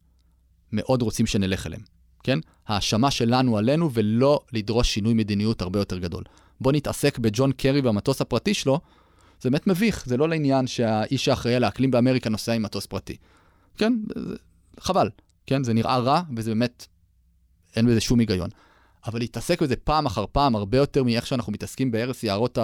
[0.71, 1.81] מאוד רוצים שנלך אליהם,
[2.23, 2.39] כן?
[2.67, 6.23] האשמה שלנו עלינו ולא לדרוש שינוי מדיניות הרבה יותר גדול.
[6.61, 8.79] בוא נתעסק בג'ון קרי והמטוס הפרטי שלו,
[9.41, 13.17] זה באמת מביך, זה לא לעניין שהאיש האחראי על האקלים באמריקה נוסע עם מטוס פרטי.
[13.77, 13.93] כן?
[14.79, 15.09] חבל,
[15.45, 15.63] כן?
[15.63, 16.87] זה נראה רע וזה באמת,
[17.75, 18.49] אין בזה שום היגיון.
[19.05, 22.57] אבל להתעסק בזה פעם אחר פעם, הרבה יותר מאיך שאנחנו מתעסקים בהרס יערות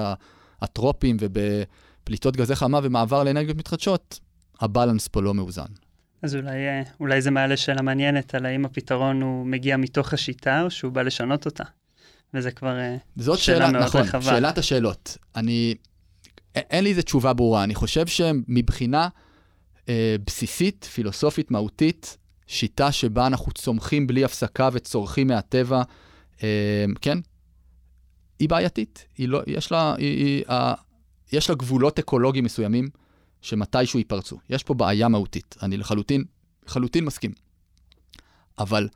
[0.62, 4.20] הטרופים ובפליטות גזי חמה ומעבר לאנרגיות מתחדשות,
[4.60, 5.66] הבלנס פה לא מאוזן.
[6.26, 10.62] אז אולי, אה, אולי זה מעלה שאלה מעניינת על האם הפתרון הוא מגיע מתוך השיטה
[10.62, 11.64] או שהוא בא לשנות אותה.
[12.34, 14.22] וזה כבר אה, זאת שאלה, שאלה מאוד נכון, רחבה.
[14.22, 15.18] שאלת השאלות.
[15.36, 15.76] אני,
[16.56, 17.64] אין לי איזה תשובה ברורה.
[17.64, 19.08] אני חושב שמבחינה
[19.90, 25.82] אה, בסיסית, פילוסופית, מהותית, שיטה שבה אנחנו צומחים בלי הפסקה וצורכים מהטבע,
[26.44, 27.18] אה, כן,
[28.40, 29.06] היא בעייתית.
[29.18, 30.74] היא לא, יש לה, היא, היא, אה,
[31.32, 32.90] יש לה גבולות אקולוגיים מסוימים.
[33.42, 34.38] שמתישהו ייפרצו.
[34.50, 36.24] יש פה בעיה מהותית, אני לחלוטין,
[36.68, 37.32] לחלוטין מסכים.
[38.60, 38.88] אבל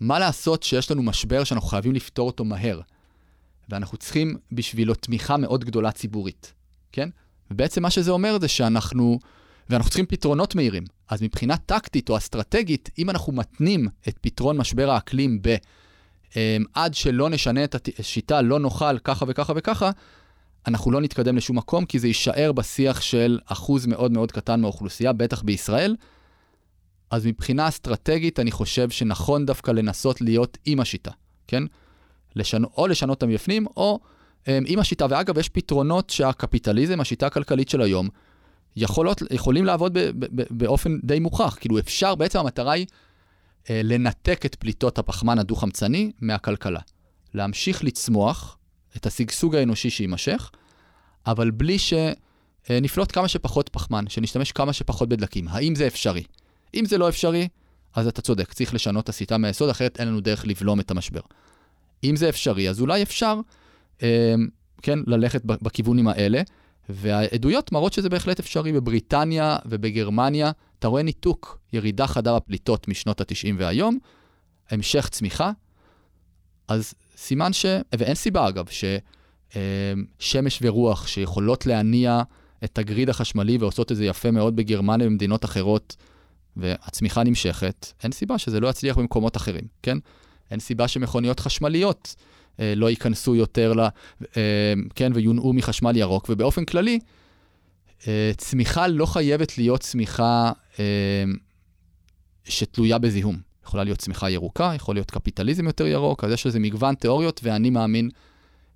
[0.00, 2.80] מה לעשות שיש לנו משבר שאנחנו חייבים לפתור אותו מהר,
[3.68, 6.52] ואנחנו צריכים בשבילו תמיכה מאוד גדולה ציבורית,
[6.92, 7.08] כן?
[7.50, 9.18] ובעצם מה שזה אומר זה שאנחנו,
[9.70, 10.84] ואנחנו צריכים פתרונות מהירים.
[11.08, 15.56] אז מבחינה טקטית או אסטרטגית, אם אנחנו מתנים את פתרון משבר האקלים ב...
[16.36, 19.90] אמ, עד שלא נשנה את השיטה, לא נאכל ככה וככה וככה,
[20.66, 25.12] אנחנו לא נתקדם לשום מקום, כי זה יישאר בשיח של אחוז מאוד מאוד קטן מהאוכלוסייה,
[25.12, 25.96] בטח בישראל.
[27.10, 31.10] אז מבחינה אסטרטגית, אני חושב שנכון דווקא לנסות להיות עם השיטה,
[31.46, 31.62] כן?
[32.36, 32.64] לשנ...
[32.64, 34.00] או לשנות אותם מבפנים, או
[34.44, 35.06] um, עם השיטה.
[35.10, 38.08] ואגב, יש פתרונות שהקפיטליזם, השיטה הכלכלית של היום,
[38.76, 41.56] יכולות, יכולים לעבוד ב, ב, ב, באופן די מוכח.
[41.60, 46.80] כאילו אפשר, בעצם המטרה היא uh, לנתק את פליטות הפחמן הדו-חמצני מהכלכלה.
[47.34, 48.58] להמשיך לצמוח,
[48.96, 50.50] את השגשוג האנושי שיימשך,
[51.26, 55.48] אבל בלי שנפלוט כמה שפחות פחמן, שנשתמש כמה שפחות בדלקים.
[55.48, 56.22] האם זה אפשרי?
[56.74, 57.48] אם זה לא אפשרי,
[57.94, 61.20] אז אתה צודק, צריך לשנות את השיטה מהיסוד, אחרת אין לנו דרך לבלום את המשבר.
[62.04, 63.40] אם זה אפשרי, אז אולי אפשר,
[64.02, 64.34] אה,
[64.82, 66.42] כן, ללכת בכיוונים האלה,
[66.88, 68.72] והעדויות מראות שזה בהחלט אפשרי.
[68.72, 73.98] בבריטניה ובגרמניה, אתה רואה ניתוק, ירידה חדה בפליטות משנות ה-90 והיום,
[74.70, 75.50] המשך צמיחה,
[76.68, 77.66] אז סימן ש...
[77.98, 78.66] ואין סיבה אגב,
[79.50, 82.22] ששמש ורוח שיכולות להניע
[82.64, 85.96] את הגריד החשמלי ועושות את זה יפה מאוד בגרמניה ובמדינות אחרות,
[86.56, 89.98] והצמיחה נמשכת, אין סיבה שזה לא יצליח במקומות אחרים, כן?
[90.50, 92.14] אין סיבה שמכוניות חשמליות
[92.60, 93.80] אה, לא ייכנסו יותר ל...
[94.36, 96.98] אה, כן, ויונעו מחשמל ירוק, ובאופן כללי,
[98.08, 100.84] אה, צמיחה לא חייבת להיות צמיחה אה,
[102.44, 103.45] שתלויה בזיהום.
[103.66, 107.70] יכולה להיות צמיחה ירוקה, יכול להיות קפיטליזם יותר ירוק, אז יש איזה מגוון תיאוריות, ואני
[107.70, 108.10] מאמין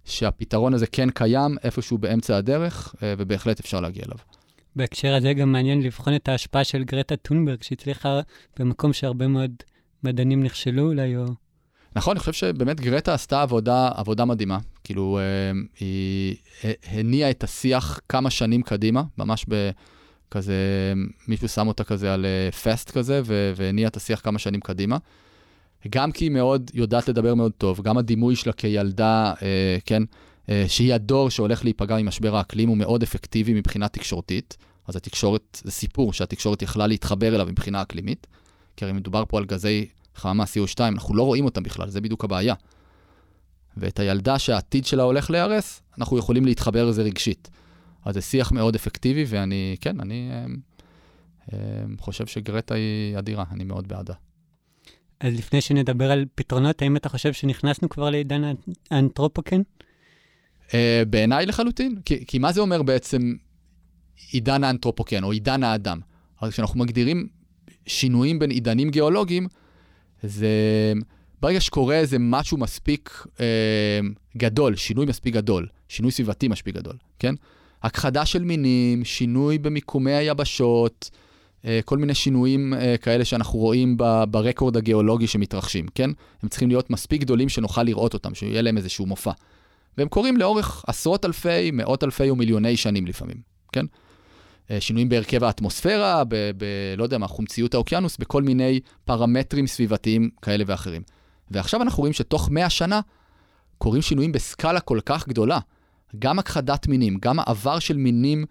[0.05, 4.19] שהפתרון הזה כן קיים איפשהו באמצע הדרך, אה, ובהחלט אפשר להגיע אליו.
[4.77, 8.21] בהקשר הזה גם מעניין לבחון את ההשפעה של גרטה טונברג, שהצליחה
[8.59, 9.51] במקום שהרבה מאוד
[10.05, 11.25] מדענים נכשלו אולי, או...
[11.97, 14.59] נכון, אני חושב שבאמת גרטה עשתה עבודה, עבודה מדהימה.
[14.85, 16.37] כאילו, אה, היא
[16.85, 19.71] הניעה את השיח כמה שנים קדימה, ממש ב...
[20.31, 20.93] כזה,
[21.29, 22.27] מישהו שם אותה כזה על
[22.63, 23.21] פסט אה, כזה,
[23.57, 24.97] והניע את השיח כמה שנים קדימה.
[25.89, 30.03] גם כי היא מאוד יודעת לדבר מאוד טוב, גם הדימוי שלה כילדה, אה, כן,
[30.49, 34.57] אה, שהיא הדור שהולך להיפגע ממשבר האקלים, הוא מאוד אפקטיבי מבחינה תקשורתית.
[34.89, 38.27] אז התקשורת, זה סיפור שהתקשורת יכלה להתחבר אליו מבחינה אקלימית,
[38.77, 42.25] כי הרי מדובר פה על גזי חממה CO2, אנחנו לא רואים אותם בכלל, זה בדיוק
[42.25, 42.55] הבעיה.
[43.77, 47.51] ואת הילדה שהעתיד שלה הולך להיהרס, אנחנו יכולים להתחבר לזה רגשית.
[48.05, 50.47] אז זה שיח מאוד אפקטיבי, ואני, כן, אני אה,
[51.53, 51.59] אה,
[51.99, 54.15] חושב שגרטה היא אדירה, אני מאוד בעדה.
[55.21, 58.43] אז לפני שנדבר על פתרונות, האם אתה חושב שנכנסנו כבר לעידן
[58.91, 59.61] האנתרופוקן?
[60.69, 60.73] Uh,
[61.11, 63.35] בעיניי לחלוטין, כי, כי מה זה אומר בעצם
[64.31, 66.01] עידן האנתרופוקן או עידן האדם?
[66.41, 67.29] אז כשאנחנו מגדירים
[67.87, 69.47] שינויים בין עידנים גיאולוגיים,
[70.23, 70.49] זה
[71.41, 73.41] ברגע שקורה איזה משהו מספיק uh,
[74.37, 77.35] גדול, שינוי מספיק גדול, שינוי סביבתי מספיק גדול, כן?
[77.83, 81.11] הכחדה של מינים, שינוי במיקומי היבשות,
[81.65, 83.97] אה, כל מיני שינויים אה, כאלה שאנחנו רואים
[84.31, 86.11] ברקורד הגיאולוגי שמתרחשים, כן?
[86.43, 89.33] הם צריכים להיות מספיק גדולים שנוכל לראות אותם, שיהיה להם איזשהו מופע.
[89.99, 93.37] והם קורים לאורך עשרות אלפי, מאות אלפי ומיליוני שנים לפעמים,
[93.73, 93.87] כן?
[94.71, 96.65] אה, שינויים בהרכב האטמוספירה, ב, ב...
[96.97, 101.03] לא יודע מה, חומציות האוקיינוס, בכל מיני פרמטרים סביבתיים כאלה ואחרים.
[101.51, 103.01] ועכשיו אנחנו רואים שתוך 100 שנה
[103.79, 105.59] קורים שינויים בסקאלה כל כך גדולה.
[106.19, 108.45] גם הכחדת מינים, גם העבר של מינים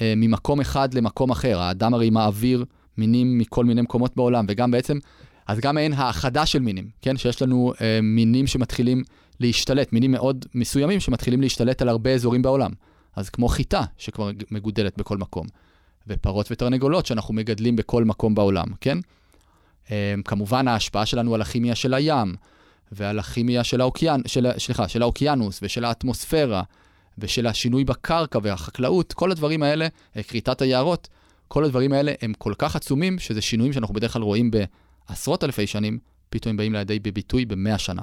[0.00, 1.58] אה, ממקום אחד למקום אחר.
[1.60, 2.64] האדם הרי מעביר
[2.98, 4.98] מינים מכל מיני מקומות בעולם, וגם בעצם,
[5.46, 7.16] אז גם אין האחדה של מינים, כן?
[7.16, 9.02] שיש לנו אה, מינים שמתחילים
[9.40, 12.70] להשתלט, מינים מאוד מסוימים שמתחילים להשתלט על הרבה אזורים בעולם.
[13.16, 15.46] אז כמו חיטה, שכבר מגודלת בכל מקום,
[16.06, 18.98] ופרות ותרנגולות שאנחנו מגדלים בכל מקום בעולם, כן?
[19.90, 22.34] אה, כמובן ההשפעה שלנו על הכימיה של הים,
[22.92, 24.20] ועל הכימיה של האוקיינ...
[24.26, 24.48] של...
[24.58, 26.62] סליחה, של האוקיינוס ושל האטמוספירה,
[27.20, 31.08] ושל השינוי בקרקע והחקלאות, כל הדברים האלה, אה, כריתת היערות,
[31.48, 35.66] כל הדברים האלה הם כל כך עצומים, שזה שינויים שאנחנו בדרך כלל רואים בעשרות אלפי
[35.66, 35.98] שנים,
[36.30, 38.02] פתאום הם באים לידי בביטוי במאה שנה.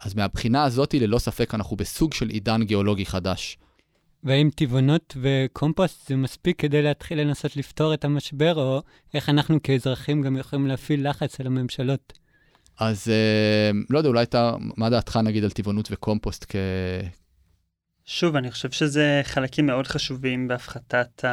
[0.00, 3.58] אז מהבחינה הזאת, ללא ספק, אנחנו בסוג של עידן גיאולוגי חדש.
[4.24, 8.82] והאם טבעונות וקומפוסט זה מספיק כדי להתחיל לנסות לפתור את המשבר, או
[9.14, 12.12] איך אנחנו כאזרחים גם יכולים להפעיל לחץ על הממשלות?
[12.78, 16.56] אז אה, לא יודע, אולי אתה, מה דעתך נגיד על טבעונות וקומפוסט כ...
[18.06, 21.24] שוב, אני חושב שזה חלקים מאוד חשובים בהפחתת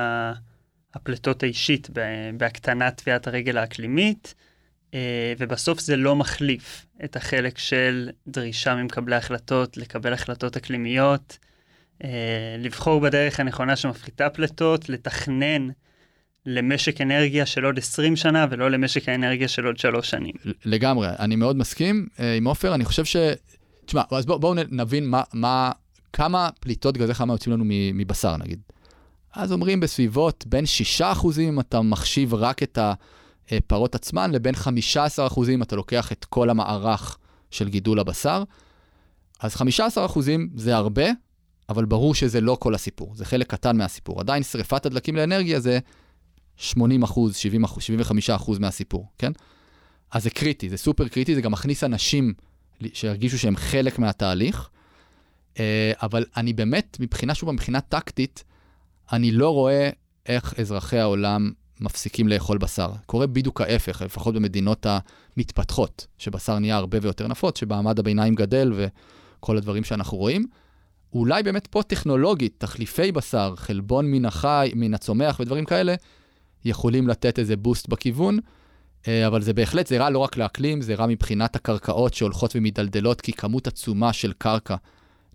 [0.93, 1.89] הפליטות האישית,
[2.37, 4.35] בהקטנת טביעת הרגל האקלימית,
[4.93, 11.37] אה, ובסוף זה לא מחליף את החלק של דרישה ממקבלי החלטות לקבל החלטות אקלימיות,
[12.03, 15.69] אה, לבחור בדרך הנכונה שמפחיתה פליטות, לתכנן
[16.45, 20.33] למשק אנרגיה של עוד 20 שנה ולא למשק האנרגיה של עוד 3 שנים.
[20.65, 23.15] לגמרי, אני מאוד מסכים אה, עם עופר, אני חושב ש...
[23.85, 25.71] תשמע, אז בואו בוא נבין מה, מה,
[26.13, 28.59] כמה פליטות גזי חממה יוצאים לנו מבשר נגיד.
[29.33, 30.65] אז אומרים בסביבות בין
[30.99, 31.03] 6%
[31.39, 32.79] אם אתה מחשיב רק את
[33.51, 37.17] הפרות עצמן, לבין 15% אם אתה לוקח את כל המערך
[37.51, 38.43] של גידול הבשר.
[39.39, 40.19] אז 15%
[40.55, 41.05] זה הרבה,
[41.69, 44.19] אבל ברור שזה לא כל הסיפור, זה חלק קטן מהסיפור.
[44.19, 45.79] עדיין שריפת הדלקים לאנרגיה זה
[46.57, 49.31] 80 אחוז, 70 אחוז, 75 אחוז מהסיפור, כן?
[50.11, 52.33] אז זה קריטי, זה סופר קריטי, זה גם מכניס אנשים
[52.93, 54.69] שירגישו שהם חלק מהתהליך.
[55.59, 58.43] אה, אבל אני באמת, מבחינה, שוב, מבחינה טקטית,
[59.11, 59.89] אני לא רואה
[60.25, 62.91] איך אזרחי העולם מפסיקים לאכול בשר.
[63.05, 64.85] קורה בדיוק ההפך, לפחות במדינות
[65.37, 70.47] המתפתחות, שבשר נהיה הרבה ויותר נפוץ, שבמעמד הביניים גדל וכל הדברים שאנחנו רואים.
[71.13, 75.95] אולי באמת פה טכנולוגית, תחליפי בשר, חלבון מן החי, מן הצומח ודברים כאלה,
[76.65, 78.39] יכולים לתת איזה בוסט בכיוון,
[79.07, 83.21] אה, אבל זה בהחלט, זה רע לא רק לאקלים, זה רע מבחינת הקרקעות שהולכות ומדלדלות,
[83.21, 84.75] כי כמות עצומה של קרקע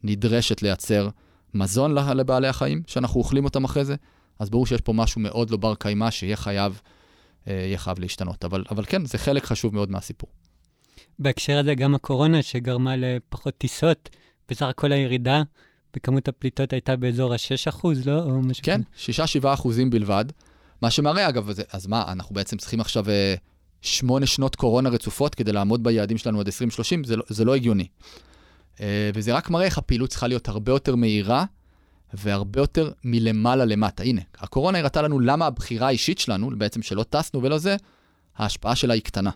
[0.03, 1.09] נדרשת לייצר
[1.55, 3.97] מזון לבעלי החיים, שאנחנו אוכלים אותם אחרי זה,
[4.39, 6.81] אז ברור שיש פה משהו מאוד לא בר קיימא שיהיה חייב,
[7.49, 8.45] אה, יהיה חייב להשתנות.
[8.45, 10.31] אבל, אבל כן, זה חלק חשוב מאוד מהסיפור.
[11.19, 14.09] בהקשר הזה, גם הקורונה שגרמה לפחות טיסות,
[14.49, 15.43] בסך הכל הירידה
[15.95, 18.23] בכמות הפליטות הייתה באזור ה-6 לא?
[18.23, 18.81] או משהו כן,
[19.43, 20.25] 6-7 אחוזים בלבד.
[20.83, 23.35] מה שמראה, אגב, זה, אז מה, אנחנו בעצם צריכים עכשיו אה,
[23.83, 27.05] שמונה שנות קורונה רצופות כדי לעמוד ביעדים שלנו עד 2030?
[27.05, 27.87] זה, לא, זה לא הגיוני.
[28.81, 31.45] אה, וזה רק מראה איך הפעילות צריכה להיות הרבה יותר מהירה
[32.15, 34.03] והרבה יותר מלמעלה למטה.
[34.03, 37.77] הנה, הקורונה הראתה לנו למה הבחירה האישית שלנו, בעצם שלא טסנו ולא זה,
[38.37, 39.31] ההשפעה שלה היא קטנה.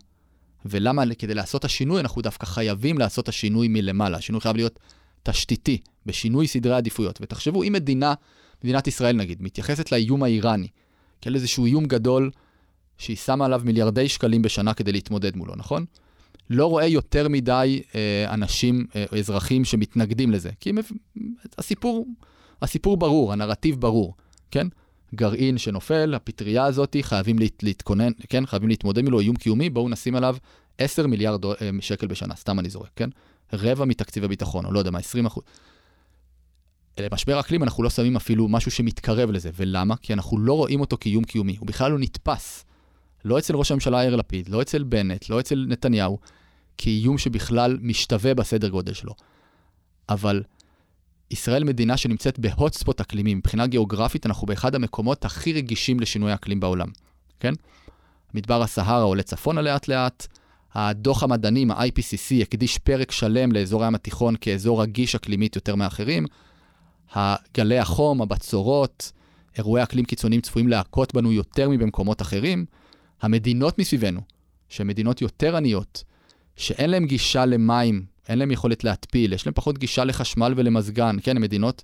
[0.64, 4.18] ולמה כדי לעשות את השינוי, אנחנו דווקא חייבים לעשות את השינוי מלמעלה.
[4.18, 4.78] השינוי חייב להיות
[5.22, 7.18] תשתיתי, בשינוי סדרי עדיפויות.
[7.22, 8.14] ותחשבו, אם מדינה,
[8.64, 10.68] מדינת ישראל נגיד, מתייחסת לאיום האיראני
[11.20, 12.31] כאל איזשהו איום גדול,
[12.98, 15.85] שהיא שמה עליו מיליארדי שקלים בשנה כדי להתמודד מולו, נכון?
[16.52, 20.50] לא רואה יותר מדי אה, אנשים, אה, אזרחים שמתנגדים לזה.
[20.60, 20.78] כי הם,
[21.58, 22.06] הסיפור,
[22.62, 24.14] הסיפור ברור, הנרטיב ברור,
[24.50, 24.66] כן?
[25.14, 28.46] גרעין שנופל, הפטריה הזאת, חייבים להת, להתכונן, כן?
[28.46, 30.36] חייבים להתמודד מלו, איום קיומי, בואו נשים עליו
[30.78, 33.10] 10 מיליארד אה, שקל בשנה, סתם אני זורק, כן?
[33.52, 35.44] רבע מתקציב הביטחון, או לא יודע מה, 20 אחוז.
[37.00, 39.96] למשבר אקלים אנחנו לא שמים אפילו משהו שמתקרב לזה, ולמה?
[39.96, 42.64] כי אנחנו לא רואים אותו כאיום קיומי, הוא בכלל לא נתפס.
[43.24, 46.18] לא אצל ראש הממשלה יאיר לפיד, לא אצל בנט, לא אצל נתניהו,
[46.78, 49.14] כאיום שבכלל משתווה בסדר גודל שלו.
[50.08, 50.42] אבל
[51.30, 53.35] ישראל מדינה שנמצאת ב hotspot אקלימי.
[53.35, 56.88] מבחינה גיאוגרפית, אנחנו באחד המקומות הכי רגישים לשינוי האקלים בעולם,
[57.40, 57.52] כן?
[58.35, 60.26] מדבר הסהרה עולה צפונה לאט-לאט,
[60.74, 66.26] הדוח המדענים, ה-IPCC, הקדיש פרק שלם לאזור הים התיכון כאזור רגיש אקלימית יותר מאחרים.
[67.14, 69.12] הגלי החום, הבצורות,
[69.58, 72.64] אירועי אקלים קיצוניים צפויים להכות בנו יותר מבמקומות אחרים.
[73.22, 74.20] המדינות מסביבנו,
[74.68, 76.04] שהן מדינות יותר עניות,
[76.62, 81.38] שאין להן גישה למים, אין להן יכולת להתפיל, יש להן פחות גישה לחשמל ולמזגן, כן,
[81.38, 81.83] מדינות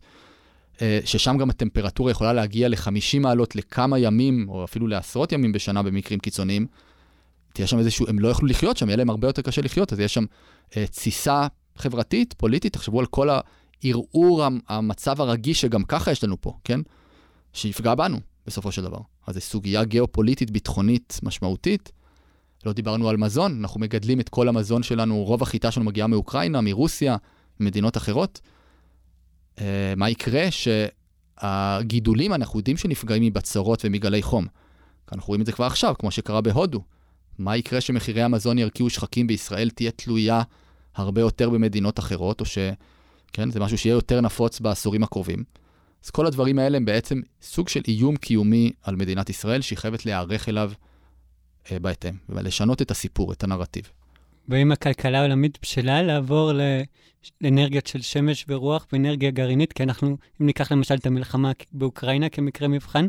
[0.83, 5.83] אה, ששם גם הטמפרטורה יכולה להגיע ל-50 מעלות לכמה ימים, או אפילו לעשרות ימים בשנה
[5.83, 6.67] במקרים קיצוניים.
[7.53, 10.01] תהיה שם איזשהו, הם לא יוכלו לחיות שם, יהיה להם הרבה יותר קשה לחיות, אז
[10.01, 10.25] יש שם
[10.77, 16.53] אה, תסיסה חברתית, פוליטית, תחשבו על כל הערעור המצב הרגיש שגם ככה יש לנו פה,
[16.65, 16.81] כן?
[17.53, 19.01] שיפגע בנו בסופו של דבר.
[19.27, 21.93] אז זו סוגיה גיאופוליטית, ביטחונית, משמעותית.
[22.67, 26.61] לא דיברנו על מזון, אנחנו מגדלים את כל המזון שלנו, רוב החיטה שלנו מגיעה מאוקראינה,
[26.61, 27.17] מרוסיה,
[27.61, 28.41] ממדינות אחרות.
[29.57, 29.61] Uh,
[29.97, 30.49] מה יקרה
[31.41, 34.47] שהגידולים, אנחנו יודעים שנפגעים מבצורות ומגלי חום.
[35.13, 36.83] אנחנו רואים את זה כבר עכשיו, כמו שקרה בהודו.
[37.39, 40.43] מה יקרה שמחירי המזון ירקיעו שחקים בישראל תהיה תלויה
[40.95, 42.59] הרבה יותר במדינות אחרות, או ש...
[43.33, 45.45] כן, זה משהו שיהיה יותר נפוץ בעשורים הקרובים.
[46.05, 50.07] אז כל הדברים האלה הם בעצם סוג של איום קיומי על מדינת ישראל, שהיא חייבת
[50.07, 50.88] להיערך אליו אה,
[51.81, 53.91] בהתאם, ולשנות את הסיפור, את הנרטיב.
[54.49, 56.53] ואם הכלכלה העולמית בשלה לעבור
[57.41, 60.09] לאנרגיות של שמש ורוח ואנרגיה גרעינית, כי אנחנו,
[60.41, 63.07] אם ניקח למשל את המלחמה באוקראינה כמקרה מבחן,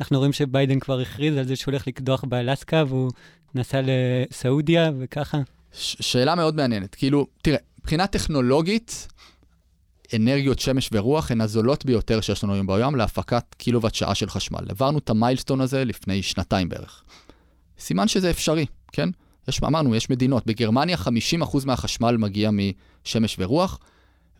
[0.00, 3.10] אנחנו רואים שביידן כבר הכריז על זה שהוא הולך לקדוח באלסקה, והוא
[3.54, 5.38] נסע לסעודיה וככה.
[5.72, 6.94] ש- שאלה מאוד מעניינת.
[6.94, 9.08] כאילו, תראה, מבחינה טכנולוגית,
[10.16, 14.60] אנרגיות שמש ורוח הן הזולות ביותר שיש לנו היום בעולם להפקת קילוואט שעה של חשמל.
[14.68, 17.04] עברנו את המיילסטון הזה לפני שנתיים בערך.
[17.80, 19.08] סימן שזה אפשרי, כן?
[19.48, 20.46] יש, אמרנו, יש מדינות.
[20.46, 23.78] בגרמניה 50% מהחשמל מגיע משמש ורוח,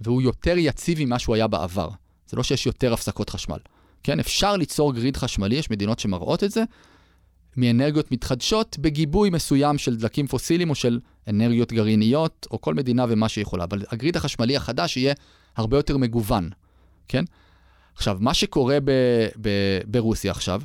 [0.00, 1.88] והוא יותר יציב ממה שהוא היה בעבר.
[2.26, 3.58] זה לא שיש יותר הפסקות חשמל.
[4.02, 6.64] כן, אפשר ליצור גריד חשמלי, יש מדינות שמראות את זה,
[7.56, 13.28] מאנרגיות מתחדשות בגיבוי מסוים של דלקים פוסיליים או של אנרגיות גרעיניות, או כל מדינה ומה
[13.28, 13.64] שהיא יכולה.
[13.64, 15.14] אבל הגריד החשמלי החדש יהיה
[15.56, 16.50] הרבה יותר מגוון,
[17.08, 17.24] כן?
[17.94, 20.62] עכשיו, מה שקורה ב- ב- ברוסיה עכשיו,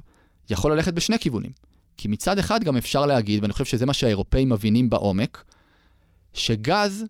[0.49, 1.51] יכול ללכת בשני כיוונים.
[1.97, 5.43] כי מצד אחד גם אפשר להגיד, ואני חושב שזה מה שהאירופאים מבינים בעומק,
[6.33, 7.05] שגז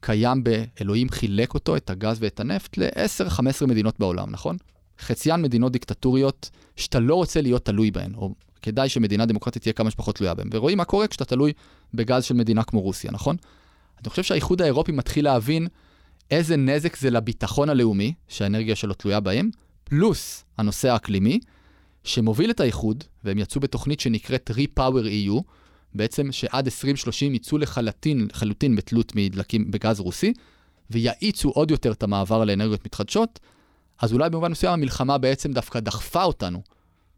[0.00, 4.56] קיים באלוהים חילק אותו, את הגז ואת הנפט, ל-10-15 מדינות בעולם, נכון?
[4.98, 9.90] חציין מדינות דיקטטוריות שאתה לא רוצה להיות תלוי בהן, או כדאי שמדינה דמוקרטית תהיה כמה
[9.90, 10.48] שפחות תלויה בהן.
[10.52, 11.52] ורואים מה קורה כשאתה תלוי
[11.94, 13.36] בגז של מדינה כמו רוסיה, נכון?
[14.02, 15.66] אני חושב שהאיחוד האירופי מתחיל להבין
[16.30, 19.50] איזה נזק זה לביטחון הלאומי, שהאנרגיה שלו תלויה בהם,
[19.84, 21.40] פלוס הנושא האקלימי,
[22.04, 25.42] שמוביל את האיחוד, והם יצאו בתוכנית שנקראת Repower EU,
[25.94, 30.32] בעצם שעד 2030 יצאו לחלוטין, לחלוטין בתלות מדלקים בגז רוסי,
[30.90, 33.40] ויאיצו עוד יותר את המעבר לאנרגיות מתחדשות,
[34.02, 36.62] אז אולי במובן מסוים המלחמה בעצם דווקא דחפה אותנו,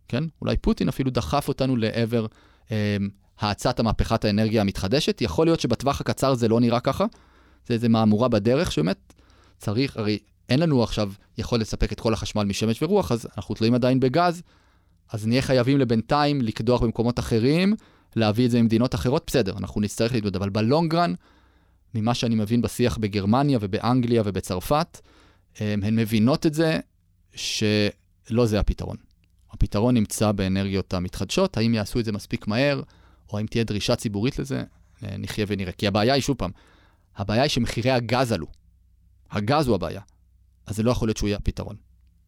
[0.09, 0.25] כן?
[0.40, 2.27] אולי פוטין אפילו דחף אותנו לעבר
[2.72, 2.96] אה,
[3.38, 5.20] האצת המהפכת האנרגיה המתחדשת.
[5.20, 7.05] יכול להיות שבטווח הקצר זה לא נראה ככה,
[7.66, 9.12] זה איזה מהמורה בדרך שבאמת
[9.59, 10.18] צריך, הרי
[10.49, 14.42] אין לנו עכשיו יכול לספק את כל החשמל משמש ורוח, אז אנחנו תלויים עדיין בגז,
[15.12, 17.75] אז נהיה חייבים לבינתיים לקדוח במקומות אחרים,
[18.16, 21.14] להביא את זה ממדינות אחרות, בסדר, אנחנו נצטרך להתמודד, אבל בלונגרן,
[21.95, 25.01] ממה שאני מבין בשיח בגרמניה ובאנגליה ובצרפת,
[25.61, 26.79] הן מבינות את זה
[27.35, 28.97] שלא זה הפתרון.
[29.51, 32.83] הפתרון נמצא באנרגיות המתחדשות, האם יעשו את זה מספיק מהר,
[33.33, 34.64] או האם תהיה דרישה ציבורית לזה,
[35.03, 35.73] נחיה ונראה.
[35.73, 36.51] כי הבעיה היא, שוב פעם,
[37.16, 38.47] הבעיה היא שמחירי הגז עלו.
[39.31, 40.01] הגז הוא הבעיה.
[40.66, 41.77] אז זה לא יכול להיות שהוא יהיה הפתרון.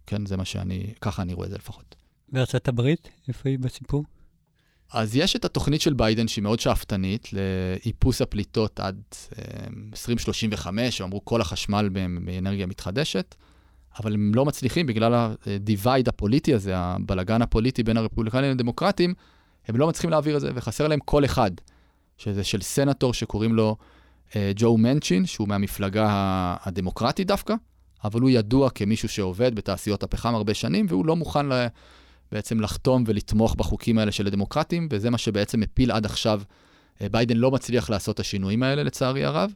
[0.07, 1.97] כן, זה מה שאני, ככה אני רואה את זה לפחות.
[2.33, 4.05] וארצות הברית, איפה היא בסיפור?
[4.93, 9.03] אז יש את התוכנית של ביידן שהיא מאוד שאפתנית לאיפוס הפליטות עד
[9.93, 13.35] 2035, אמרו כל החשמל מאנרגיה מתחדשת,
[14.01, 19.15] אבל הם לא מצליחים בגלל ה-divide הפוליטי הזה, הבלגן הפוליטי בין הרפובליקנים לדמוקרטים,
[19.69, 21.51] הם לא מצליחים להעביר את זה, וחסר להם קול אחד,
[22.19, 23.77] שזה של סנטור שקוראים לו
[24.37, 26.07] אה, ג'ו מנצ'ין, שהוא מהמפלגה
[26.63, 27.55] הדמוקרטית דווקא,
[28.05, 31.67] אבל הוא ידוע כמישהו שעובד בתעשיות הפחם הרבה שנים, והוא לא מוכן לה,
[32.33, 36.43] בעצם לחתום ולתמוך בחוקים האלה של הדמוקרטים, וזה מה שבעצם מפיל עד עכשיו.
[37.03, 39.53] אה, ביידן לא מצליח לעשות את השינויים האלה, לצערי הרב.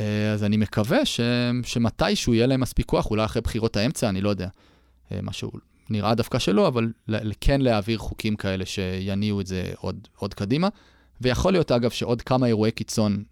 [0.00, 1.20] אה, אז אני מקווה ש...
[1.62, 4.48] שמתישהו יהיה להם מספיק כוח, אולי אחרי בחירות האמצע, אני לא יודע.
[5.22, 5.50] משהו
[5.90, 6.92] נראה דווקא שלא, אבל
[7.40, 10.68] כן להעביר חוקים כאלה שיניעו את זה עוד, עוד קדימה.
[11.20, 13.24] ויכול להיות, אגב, שעוד כמה אירועי קיצון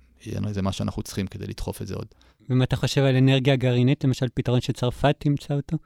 [0.47, 2.07] איזה מה שאנחנו צריכים כדי לדחוף את זה עוד.
[2.49, 5.77] ואם אתה חושב על אנרגיה גרעינית, למשל פתרון שצרפת תמצא אותו?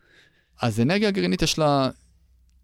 [0.62, 1.90] אז אנרגיה גרעינית יש לה...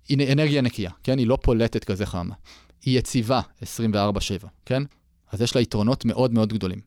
[0.09, 1.19] היא אנרגיה נקייה, כן?
[1.19, 2.35] היא לא פולטת כזה חמה.
[2.83, 4.83] היא יציבה 24/7, כן?
[5.33, 6.81] אז יש לה יתרונות מאוד מאוד גדולים.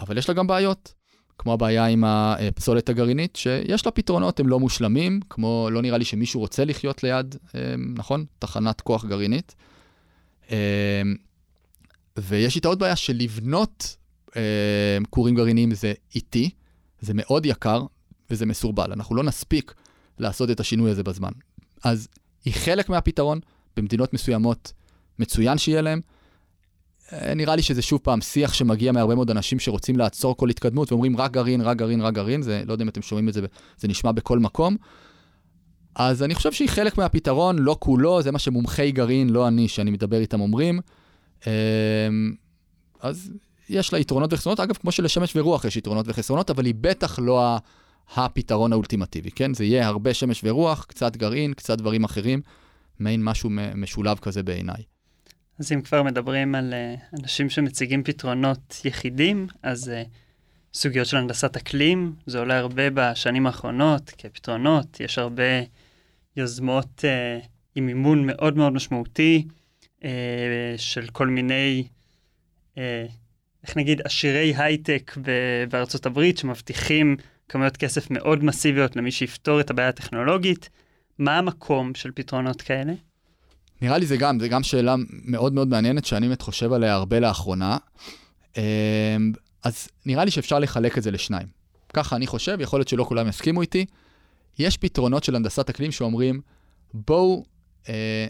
[0.00, 0.94] אבל יש לה גם בעיות.
[1.38, 6.04] כמו הבעיה עם הפסולת הגרעינית, שיש לה פתרונות, הם לא מושלמים, כמו לא נראה לי
[6.04, 7.36] שמישהו רוצה לחיות ליד,
[7.94, 8.24] נכון?
[8.38, 9.54] תחנת כוח גרעינית.
[12.18, 13.96] ויש איתה עוד בעיה שלבנות
[15.10, 16.50] כורים גרעיניים זה איטי,
[17.00, 17.82] זה מאוד יקר
[18.30, 18.92] וזה מסורבל.
[18.92, 19.74] אנחנו לא נספיק
[20.18, 21.32] לעשות את השינוי הזה בזמן.
[21.84, 22.08] אז
[22.44, 23.40] היא חלק מהפתרון,
[23.76, 24.72] במדינות מסוימות
[25.18, 26.00] מצוין שיהיה להם.
[27.12, 30.92] אה, נראה לי שזה שוב פעם שיח שמגיע מהרבה מאוד אנשים שרוצים לעצור כל התקדמות
[30.92, 33.40] ואומרים רק גרעין, רק גרעין, רק גרעין, זה, לא יודע אם אתם שומעים את זה,
[33.78, 34.76] זה נשמע בכל מקום.
[35.94, 39.90] אז אני חושב שהיא חלק מהפתרון, לא כולו, זה מה שמומחי גרעין, לא אני, שאני
[39.90, 40.80] מדבר איתם, אומרים.
[41.46, 41.52] אמ,
[43.00, 43.32] אז
[43.68, 47.56] יש לה יתרונות וחסרונות, אגב, כמו שלשמש ורוח יש יתרונות וחסרונות, אבל היא בטח לא
[48.16, 49.54] הפתרון האולטימטיבי, כן?
[49.54, 52.40] זה יהיה הרבה שמש ורוח, קצת גרעין, קצת דברים אחרים,
[52.98, 54.82] מעין משהו משולב כזה בעיניי.
[55.58, 60.08] אז אם כבר מדברים על uh, אנשים שמציגים פתרונות יחידים, אז uh,
[60.74, 65.42] סוגיות של הנדסת אקלים, זה עולה הרבה בשנים האחרונות כפתרונות, יש הרבה
[66.36, 69.44] יוזמות uh, עם מימון מאוד מאוד משמעותי
[70.00, 70.04] uh,
[70.76, 71.86] של כל מיני,
[72.74, 72.78] uh,
[73.62, 75.16] איך נגיד, עשירי הייטק
[75.68, 77.16] בארצות הברית שמבטיחים
[77.52, 80.68] כמויות כסף מאוד מסיביות למי שיפתור את הבעיה הטכנולוגית.
[81.18, 82.92] מה המקום של פתרונות כאלה?
[83.82, 87.20] נראה לי זה גם, זה גם שאלה מאוד מאוד מעניינת שאני באמת חושב עליה הרבה
[87.20, 87.76] לאחרונה.
[88.56, 88.62] אמ,
[89.64, 91.46] אז נראה לי שאפשר לחלק את זה לשניים.
[91.94, 93.86] ככה אני חושב, יכול להיות שלא כולם יסכימו איתי.
[94.58, 96.40] יש פתרונות של הנדסת אקלים שאומרים,
[96.94, 97.44] בואו
[97.88, 98.26] אה,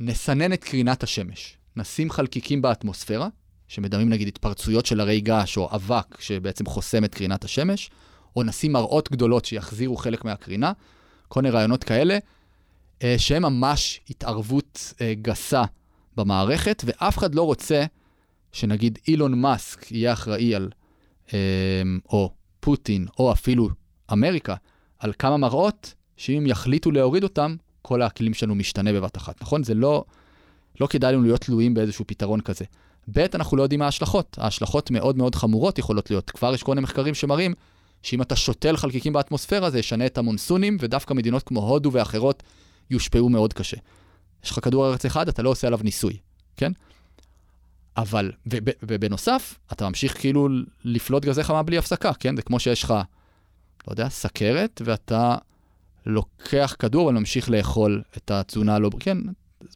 [0.00, 1.56] נסנן את קרינת השמש.
[1.76, 3.28] נשים חלקיקים באטמוספירה,
[3.68, 7.90] שמדמים נגיד התפרצויות של הרי געש או אבק שבעצם חוסם את קרינת השמש,
[8.36, 10.72] או נשים מראות גדולות שיחזירו חלק מהקרינה,
[11.28, 12.18] כל מיני רעיונות כאלה,
[13.02, 15.62] אה, שהם ממש התערבות אה, גסה
[16.16, 17.84] במערכת, ואף אחד לא רוצה
[18.52, 20.70] שנגיד אילון מאסק יהיה אחראי על,
[21.34, 21.38] אה,
[22.08, 22.30] או
[22.60, 23.68] פוטין, או אפילו
[24.12, 24.54] אמריקה,
[24.98, 29.62] על כמה מראות, שאם יחליטו להוריד אותם, כל האקלים שלנו משתנה בבת אחת, נכון?
[29.62, 30.04] זה לא,
[30.80, 32.64] לא כדאי לנו להיות תלויים באיזשהו פתרון כזה.
[33.12, 34.36] ב', אנחנו לא יודעים מה ההשלכות.
[34.40, 36.30] ההשלכות מאוד מאוד חמורות יכולות להיות.
[36.30, 37.54] כבר יש כל מיני מחקרים שמראים
[38.06, 42.42] שאם אתה שותל חלקיקים באטמוספירה, זה ישנה את המונסונים, ודווקא מדינות כמו הודו ואחרות
[42.90, 43.76] יושפעו מאוד קשה.
[44.44, 46.16] יש לך כדור ארץ אחד, אתה לא עושה עליו ניסוי,
[46.56, 46.72] כן?
[47.96, 48.32] אבל,
[48.82, 50.48] ובנוסף, אתה ממשיך כאילו
[50.84, 52.36] לפלוט גזי חמה בלי הפסקה, כן?
[52.36, 52.90] זה כמו שיש לך,
[53.86, 55.36] לא יודע, סכרת, ואתה
[56.06, 58.90] לוקח כדור וממשיך לאכול את התזונה הלא...
[59.00, 59.18] כן,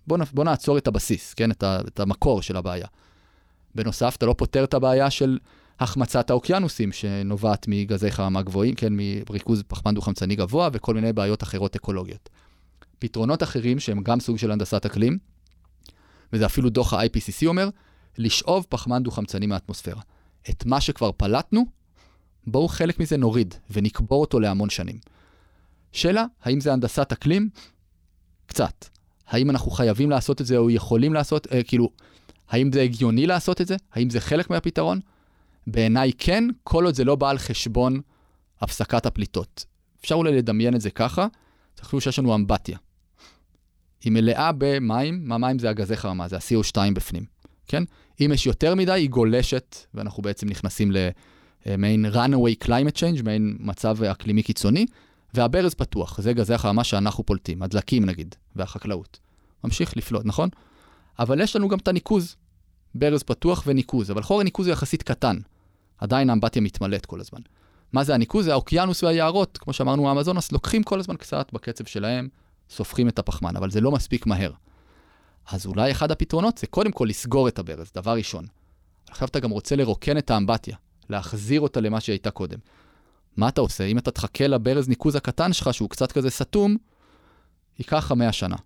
[0.07, 1.51] בוא, בוא נעצור את הבסיס, כן?
[1.51, 2.87] את, ה, את המקור של הבעיה.
[3.75, 5.39] בנוסף, אתה לא פותר את הבעיה של
[5.81, 8.93] החמצת האוקיינוסים שנובעת מגזי חממה גבוהים, כן,
[9.31, 12.29] מריכוז פחמן דו-חמצני גבוה וכל מיני בעיות אחרות אקולוגיות.
[12.99, 15.19] פתרונות אחרים שהם גם סוג של הנדסת אקלים,
[16.33, 17.69] וזה אפילו דוח ה-IPCC אומר,
[18.19, 20.01] לשאוב פחמן דו-חמצני מהאטמוספירה.
[20.51, 21.67] את מה שכבר פלטנו,
[22.47, 24.99] בואו חלק מזה נוריד ונקבור אותו להמון שנים.
[25.93, 27.49] שאלה, האם זה הנדסת אקלים?
[28.47, 28.85] קצת.
[29.27, 31.91] האם אנחנו חייבים לעשות את זה או יכולים לעשות, אה, כאילו,
[32.49, 33.77] האם זה הגיוני לעשות את זה?
[33.93, 35.01] האם זה חלק מהפתרון?
[35.67, 38.01] בעיניי כן, כל עוד זה לא בא על חשבון
[38.61, 39.65] הפסקת הפליטות.
[40.01, 41.27] אפשר אולי לדמיין את זה ככה,
[41.75, 42.79] תחשבו שיש לנו אמבטיה.
[44.05, 47.25] היא מלאה במים, מה מים זה הגזי חרמה, זה ה-CO2 בפנים,
[47.67, 47.83] כן?
[48.21, 50.93] אם יש יותר מדי, היא גולשת, ואנחנו בעצם נכנסים
[51.67, 54.87] למעין runaway climate change, מעין מצב אקלימי קיצוני,
[55.35, 59.19] והברז פתוח, זה גזי החרמה שאנחנו פולטים, הדלקים נגיד, והחקלאות.
[59.65, 60.49] ממשיך לפלוט, נכון?
[61.19, 62.37] אבל יש לנו גם את הניקוז,
[62.95, 65.37] ברז פתוח וניקוז, אבל חור הניקוז הוא יחסית קטן.
[65.99, 67.41] עדיין האמבטיה מתמלאת כל הזמן.
[67.93, 68.45] מה זה הניקוז?
[68.45, 72.29] זה האוקיינוס והיערות, כמו שאמרנו, האמזונס, לוקחים כל הזמן קצת בקצב שלהם,
[72.71, 74.53] סופחים את הפחמן, אבל זה לא מספיק מהר.
[75.51, 78.47] אז אולי אחד הפתרונות זה קודם כל לסגור את הברז, דבר ראשון.
[79.11, 80.77] עכשיו אתה גם רוצה לרוקן את האמבטיה,
[81.09, 82.59] להחזיר אותה למה שהיא הייתה קודם.
[83.37, 83.85] מה אתה עושה?
[83.85, 86.77] אם אתה תחכה לברז ניקוז הקטן שלך, שהוא קצת כזה סתום,
[87.79, 88.57] ייקח לך 100 שנה.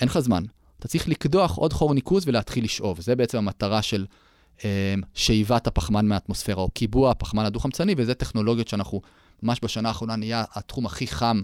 [0.00, 0.44] אין לך זמן.
[0.78, 3.00] אתה צריך לקדוח עוד חור ניקוז ולהתחיל לשאוב.
[3.00, 4.06] זה בעצם המטרה של
[4.64, 9.00] אה, שאיבת הפחמן מהאטמוספירה, או קיבוע הפחמן הדו-חמצני, וזה טכנולוגיות שאנחנו,
[9.42, 11.42] ממש בשנה האחרונה נהיה התחום הכי חם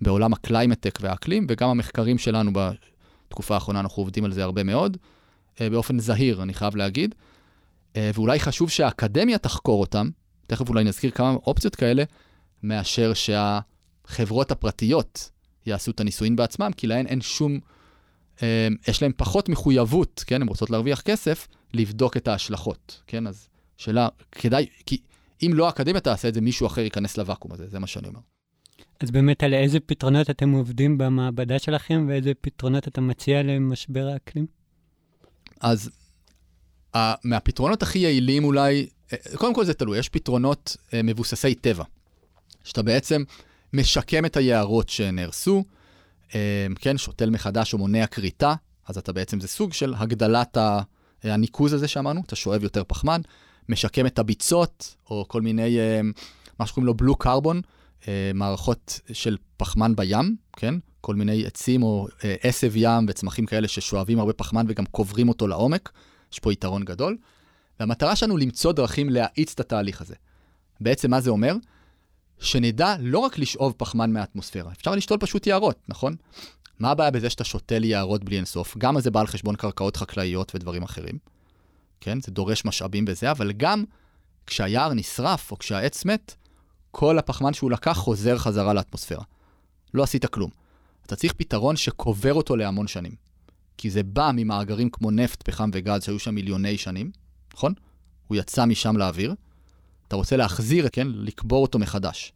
[0.00, 4.62] בעולם ה climate tech והאקלים, וגם המחקרים שלנו בתקופה האחרונה, אנחנו עובדים על זה הרבה
[4.62, 4.96] מאוד,
[5.60, 7.14] אה, באופן זהיר, אני חייב להגיד.
[7.96, 10.10] אה, ואולי חשוב שהאקדמיה תחקור אותם,
[10.46, 12.04] תכף אולי נזכיר כמה אופציות כאלה,
[12.62, 15.30] מאשר שהחברות הפרטיות
[15.66, 17.60] יעשו את הניסויים בעצמם, כי להן אין שום...
[18.88, 23.26] יש להן פחות מחויבות, כן, הן רוצות להרוויח כסף, לבדוק את ההשלכות, כן?
[23.26, 24.98] אז שאלה, כדאי, כי
[25.42, 28.20] אם לא האקדמיה תעשה את זה, מישהו אחר ייכנס לוואקום הזה, זה מה שאני אומר.
[29.00, 34.46] אז באמת, על איזה פתרונות אתם עובדים במעבדה שלכם, ואיזה פתרונות אתה מציע למשבר האקלים?
[35.60, 35.90] אז
[36.94, 38.86] uh, מהפתרונות הכי יעילים אולי
[39.34, 41.84] קודם כל זה תלוי, יש פתרונות אה, מבוססי טבע,
[42.64, 43.22] שאתה בעצם
[43.72, 45.75] משקם את היערות שנהרסו, אה,
[46.78, 48.54] כן, שותל מחדש או מונע כריתה,
[48.86, 50.56] אז אתה בעצם, זה סוג של הגדלת
[51.22, 53.20] הניקוז הזה שאמרנו, אתה שואב יותר פחמן,
[53.68, 55.78] משקם את הביצות, או כל מיני,
[56.58, 57.60] מה שקוראים לו בלו קרבון,
[58.34, 60.74] מערכות של פחמן בים, כן?
[61.00, 62.08] כל מיני עצים או
[62.42, 65.92] עשב ים וצמחים כאלה ששואבים הרבה פחמן וגם קוברים אותו לעומק,
[66.32, 67.16] יש פה יתרון גדול.
[67.80, 70.14] והמטרה שלנו למצוא דרכים להאיץ את התהליך הזה.
[70.80, 71.56] בעצם מה זה אומר?
[72.40, 76.16] שנדע לא רק לשאוב פחמן מהאטמוספירה, אפשר לשתול פשוט יערות, נכון?
[76.78, 78.76] מה הבעיה בזה שאתה שותל יערות בלי אינסוף?
[78.78, 81.18] גם זה בא על חשבון קרקעות חקלאיות ודברים אחרים,
[82.00, 82.20] כן?
[82.20, 83.84] זה דורש משאבים וזה, אבל גם
[84.46, 86.34] כשהיער נשרף או כשהעץ מת,
[86.90, 89.24] כל הפחמן שהוא לקח חוזר חזרה לאטמוספירה.
[89.94, 90.50] לא עשית כלום.
[91.06, 93.12] אתה צריך פתרון שקובר אותו להמון שנים.
[93.78, 97.10] כי זה בא ממאגרים כמו נפט, פחם וגז שהיו שם מיליוני שנים,
[97.54, 97.74] נכון?
[98.26, 99.34] הוא יצא משם לאוויר.
[100.08, 101.08] אתה רוצה להחזיר, כן?
[101.10, 102.32] לקבור אותו מחדש.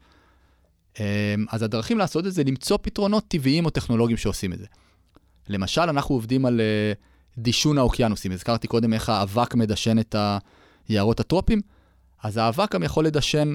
[1.01, 1.05] אמ,
[1.51, 4.67] אז הדרכים לעשות את זה, למצוא פתרונות טבעיים או טכנולוגיים שעושים את זה.
[5.49, 8.33] למשל, אנחנו עובדים על uh, דישון האוקיינוסים.
[8.33, 10.17] הזכרתי קודם איך האבק מדשן את
[10.89, 11.61] היערות הטרופיים,
[12.23, 13.55] אז האבק גם יכול לדשן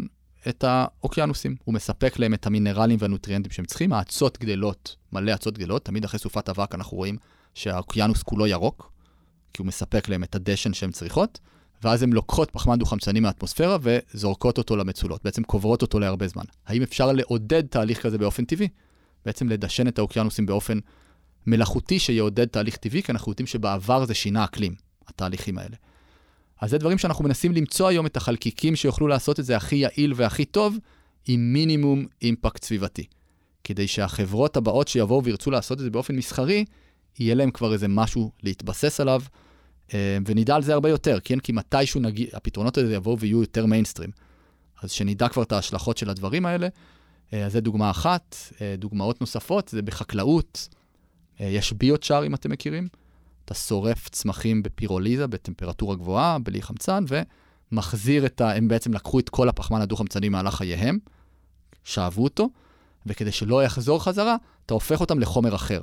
[0.50, 1.56] את האוקיינוסים.
[1.64, 3.94] הוא מספק להם את המינרלים והנוטריאנטים שהם צריכים.
[3.94, 7.18] האצות גדלות, מלא אצות גדלות, תמיד אחרי סופת אבק אנחנו רואים
[7.54, 8.92] שהאוקיינוס כולו ירוק,
[9.54, 11.40] כי הוא מספק להם את הדשן שהן צריכות,
[11.86, 16.44] ואז הן לוקחות פחמן דו-חמצני מהאטמוספירה וזורקות אותו למצולות, בעצם קוברות אותו להרבה זמן.
[16.66, 18.68] האם אפשר לעודד תהליך כזה באופן טבעי?
[19.26, 20.80] בעצם לדשן את האוקיינוסים באופן
[21.48, 24.76] מלאכותי שיעודד תהליך טבעי, כי אנחנו יודעים שבעבר זה שינה אקלים,
[25.08, 25.76] התהליכים האלה.
[26.62, 30.14] אז זה דברים שאנחנו מנסים למצוא היום את החלקיקים שיוכלו לעשות את זה הכי יעיל
[30.16, 30.78] והכי טוב,
[31.28, 33.06] עם מינימום אימפקט סביבתי.
[33.64, 36.66] כדי שהחברות הבאות שיבואו וירצו לעשות את זה באופן מסחרי,
[37.20, 39.22] יהיה להם כבר איזה משהו להתבסס עליו,
[39.94, 41.40] ונדע על זה הרבה יותר, כן?
[41.40, 44.10] כי מתישהו נגיד, הפתרונות האלה יבואו ויהיו יותר מיינסטרים.
[44.82, 46.68] אז שנדע כבר את ההשלכות של הדברים האלה.
[47.34, 48.36] אה, אז זו דוגמה אחת.
[48.62, 50.68] אה, דוגמאות נוספות זה בחקלאות.
[51.40, 52.88] יש ביוטשאר, אם אתם מכירים.
[53.46, 57.04] אתה שורף צמחים בפירוליזה, בטמפרטורה גבוהה, בלי חמצן,
[57.72, 58.56] ומחזיר את ה...
[58.56, 61.00] הם בעצם לקחו את כל הפחמן הדו-חמצני מהלך חייהם,
[61.84, 62.50] שאבו אותו,
[63.06, 65.82] וכדי שלא יחזור חזרה, אתה הופך אותם לחומר אחר.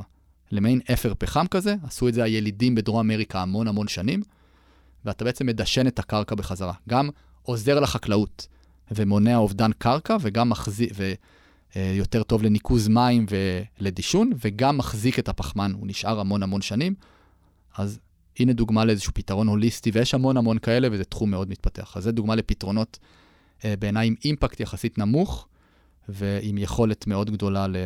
[0.52, 4.22] למעין אפר פחם כזה, עשו את זה הילידים בדרום אמריקה המון המון שנים,
[5.04, 6.72] ואתה בעצם מדשן את הקרקע בחזרה.
[6.88, 7.08] גם
[7.42, 8.46] עוזר לחקלאות
[8.90, 10.92] ומונע אובדן קרקע, וגם מחזיק,
[11.76, 13.26] ויותר אה, טוב לניקוז מים
[13.80, 16.94] ולדישון, וגם מחזיק את הפחמן, הוא נשאר המון המון שנים.
[17.76, 17.98] אז
[18.38, 21.96] הנה דוגמה לאיזשהו פתרון הוליסטי, ויש המון המון כאלה, וזה תחום מאוד מתפתח.
[21.96, 22.98] אז זו דוגמה לפתרונות
[23.64, 25.48] אה, בעיניי עם אימפקט יחסית נמוך,
[26.08, 27.76] ועם יכולת מאוד גדולה ל...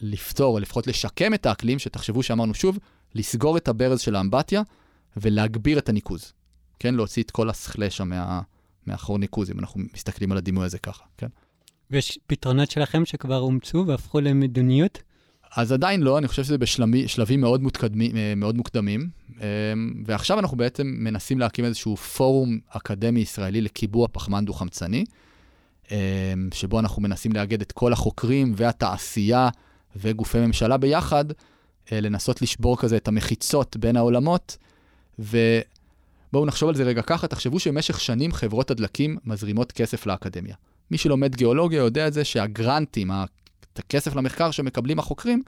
[0.00, 2.78] לפתור, או לפחות לשקם את האקלים, שתחשבו שאמרנו שוב,
[3.14, 4.62] לסגור את הברז של האמבטיה
[5.16, 6.32] ולהגביר את הניקוז.
[6.78, 8.40] כן, להוציא את כל הסכלה שם מה,
[8.86, 11.26] מאחור ניקוז, אם אנחנו מסתכלים על הדימוי הזה ככה, כן.
[11.90, 14.98] ויש פתרונות שלכם שכבר אומצו והפכו למדיניות?
[15.56, 19.08] אז עדיין לא, אני חושב שזה בשלבים מאוד, מותקדמים, אה, מאוד מוקדמים,
[19.40, 19.46] אה,
[20.04, 25.04] ועכשיו אנחנו בעצם מנסים להקים איזשהו פורום אקדמי ישראלי לקיבוע פחמן דו-חמצני.
[25.90, 29.48] אמ, שבו אנחנו מנסים לאגד את כל החוקרים והתעשייה
[29.96, 31.24] וגופי ממשלה ביחד,
[31.92, 34.56] אה, לנסות לשבור כזה את המחיצות בין העולמות.
[35.18, 40.54] ובואו נחשוב על זה רגע ככה, תחשבו שבמשך שנים חברות הדלקים מזרימות כסף לאקדמיה.
[40.90, 43.10] מי שלומד גיאולוגיה יודע את זה שהגרנטים,
[43.76, 45.42] הכסף למחקר שמקבלים החוקרים,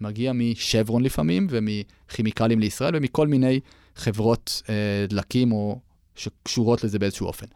[0.00, 3.60] מגיע משברון לפעמים, ומכימיקלים לישראל, ומכל מיני
[3.96, 5.78] חברות אה, דלקים או
[6.14, 7.46] שקשורות לזה באיזשהו אופן.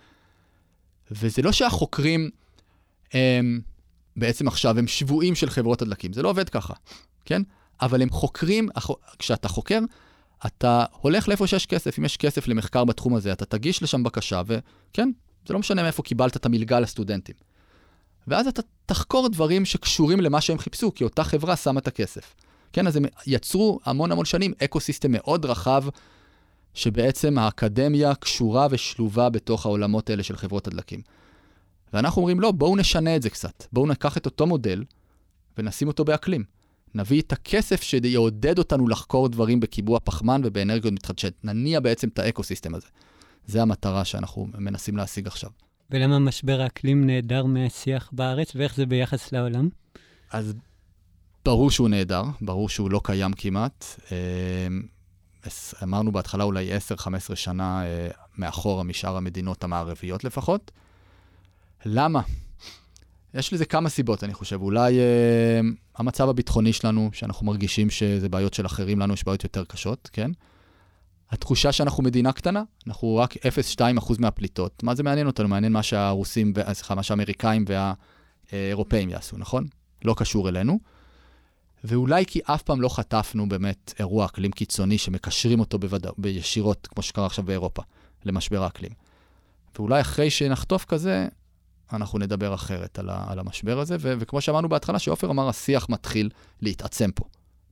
[1.10, 2.30] וזה לא שהחוקרים
[3.12, 3.60] הם,
[4.16, 6.74] בעצם עכשיו הם שבויים של חברות הדלקים, זה לא עובד ככה,
[7.24, 7.42] כן?
[7.80, 8.68] אבל הם חוקרים,
[9.18, 9.80] כשאתה חוקר,
[10.46, 14.42] אתה הולך לאיפה שיש כסף, אם יש כסף למחקר בתחום הזה, אתה תגיש לשם בקשה,
[14.46, 15.10] וכן,
[15.46, 17.34] זה לא משנה מאיפה קיבלת את המלגה לסטודנטים.
[18.26, 22.34] ואז אתה תחקור דברים שקשורים למה שהם חיפשו, כי אותה חברה שמה את הכסף.
[22.72, 25.84] כן, אז הם יצרו המון המון שנים ecosystem מאוד רחב
[26.78, 31.00] שבעצם האקדמיה קשורה ושלובה בתוך העולמות האלה של חברות הדלקים.
[31.92, 33.64] ואנחנו אומרים, לא, בואו נשנה את זה קצת.
[33.72, 34.84] בואו ניקח את אותו מודל
[35.58, 36.44] ונשים אותו באקלים.
[36.94, 41.34] נביא את הכסף שיעודד אותנו לחקור דברים בקיבוע פחמן ובאנרגיות מתחדשת.
[41.44, 42.86] נניע בעצם את ה ecosystem הזה.
[43.46, 45.50] זה המטרה שאנחנו מנסים להשיג עכשיו.
[45.90, 49.68] ולמה משבר האקלים נעדר מהשיח בארץ, ואיך זה ביחס לעולם?
[50.30, 50.54] אז
[51.44, 54.00] ברור שהוא נעדר, ברור שהוא לא קיים כמעט.
[55.46, 55.50] אמ,
[55.82, 56.76] אמרנו בהתחלה אולי
[57.32, 58.08] 10-15 שנה אה,
[58.38, 60.70] מאחורה משאר המדינות המערביות לפחות.
[61.86, 62.20] למה?
[63.34, 64.62] יש לזה כמה סיבות, אני חושב.
[64.62, 65.60] אולי אה,
[65.96, 70.30] המצב הביטחוני שלנו, שאנחנו מרגישים שזה בעיות של אחרים, לנו יש בעיות יותר קשות, כן?
[71.30, 74.82] התחושה שאנחנו מדינה קטנה, אנחנו רק 0.2% מהפליטות.
[74.82, 75.48] מה זה מעניין אותנו?
[75.48, 77.64] מעניין מה שהרוסים, סליחה, מה שהאמריקאים
[78.52, 79.66] והאירופאים יעשו, נכון?
[80.04, 80.78] לא קשור אלינו.
[81.84, 87.02] ואולי כי אף פעם לא חטפנו באמת אירוע אקלים קיצוני שמקשרים אותו בוודא, בישירות, כמו
[87.02, 87.82] שקרה עכשיו באירופה,
[88.24, 88.92] למשבר האקלים.
[89.78, 91.28] ואולי אחרי שנחטוף כזה,
[91.92, 95.88] אנחנו נדבר אחרת על, ה, על המשבר הזה, ו, וכמו שאמרנו בהתחלה, שעופר אמר, השיח
[95.88, 96.30] מתחיל
[96.62, 97.24] להתעצם פה.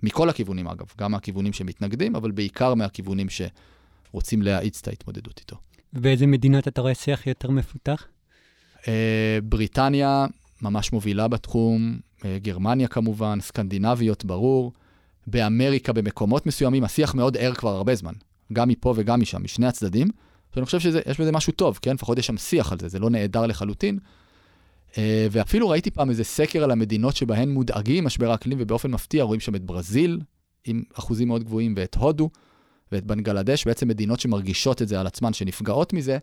[0.02, 5.56] מכל הכיוונים אגב, גם מהכיוונים שמתנגדים, אבל בעיקר מהכיוונים שרוצים להאיץ את ההתמודדות איתו.
[5.92, 8.06] ובאיזה מדינות אתה רואה שיח יותר מפותח?
[8.88, 10.26] אה, בריטניה
[10.62, 14.72] ממש מובילה בתחום, גרמניה כמובן, סקנדינביות, ברור.
[15.26, 18.12] באמריקה, במקומות מסוימים, השיח מאוד ער כבר הרבה זמן,
[18.52, 20.08] גם מפה וגם משם, משני הצדדים.
[20.56, 21.94] ואני חושב שיש בזה משהו טוב, כן?
[21.94, 23.98] לפחות יש שם שיח על זה, זה לא נהדר לחלוטין.
[24.98, 29.40] אה, ואפילו ראיתי פעם איזה סקר על המדינות שבהן מודאגים משבר האקלים, ובאופן מפתיע רואים
[29.40, 30.20] שם את ברזיל,
[30.64, 32.30] עם אחוזים מאוד גבוהים, ואת הודו,
[32.92, 36.18] ואת בנגלדש, בעצם מדינות שמרגישות את זה על עצמן, שנפגעות מזה,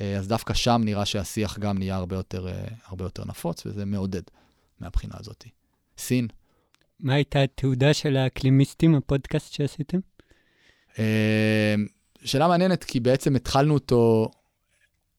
[0.00, 3.84] אה, אז דווקא שם נראה שהשיח גם נהיה הרבה יותר, אה, הרבה יותר נפוץ, וזה
[3.84, 4.22] מעודד
[4.80, 5.44] מהבחינה הזאת.
[5.98, 6.28] סין.
[7.00, 9.98] מה הייתה התעודה של האקלימיסטים, הפודקאסט שעשיתם?
[12.24, 14.30] שאלה מעניינת, כי בעצם התחלנו אותו,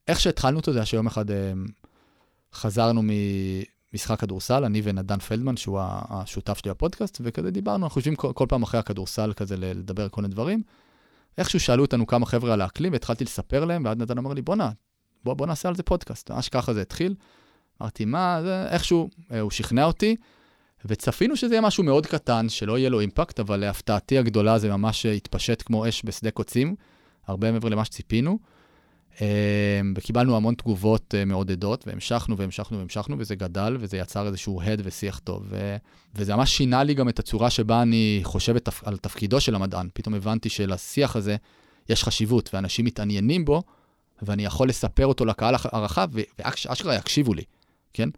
[0.07, 1.25] איך שהתחלנו אותו זה היה שיום אחד
[2.53, 3.01] חזרנו
[3.93, 8.45] ממשחק כדורסל, אני ונדן פלדמן, שהוא השותף שלי בפודקאסט, וכזה דיברנו, אנחנו יושבים כל, כל
[8.49, 10.63] פעם אחרי הכדורסל כזה לדבר על כל מיני דברים.
[11.37, 14.71] איכשהו שאלו אותנו כמה חבר'ה על האקלים, והתחלתי לספר להם, ואז נדן אמר לי, בואנה,
[15.23, 16.31] בוא, בוא נעשה על זה פודקאסט.
[16.31, 17.15] ממש ככה זה התחיל.
[17.81, 20.15] אמרתי, מה, זה, איכשהו, אה, הוא שכנע אותי,
[20.85, 25.05] וצפינו שזה יהיה משהו מאוד קטן, שלא יהיה לו אימפקט, אבל להפתעתי הגדולה זה ממש
[25.05, 26.75] התפשט כמו אש בשדה קוצים,
[27.27, 28.39] הרבה מעבר למה שציפינו.
[29.21, 34.81] אמ, וקיבלנו המון תגובות אה, מעודדות, והמשכנו והמשכנו והמשכנו, וזה גדל, וזה יצר איזשהו הד
[34.83, 35.43] ושיח טוב.
[35.49, 35.77] ו...
[36.15, 39.89] וזה ממש שינה לי גם את הצורה שבה אני חושב על תפקידו של המדען.
[39.93, 41.35] פתאום הבנתי שלשיח הזה
[41.89, 43.63] יש חשיבות, ואנשים מתעניינים בו,
[44.21, 46.09] ואני יכול לספר אותו לקהל הרחב,
[46.39, 47.43] ואשכרה יקשיבו לי,
[47.93, 48.09] כן?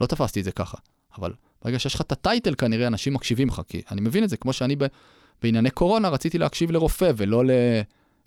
[0.00, 0.78] לא תפסתי את זה ככה,
[1.18, 1.32] אבל
[1.64, 4.52] ברגע שיש לך את הטייטל, כנראה אנשים מקשיבים לך, כי אני מבין את זה, כמו
[4.52, 4.86] שאני ב...
[5.42, 7.50] בענייני קורונה רציתי להקשיב לרופא ולא ל...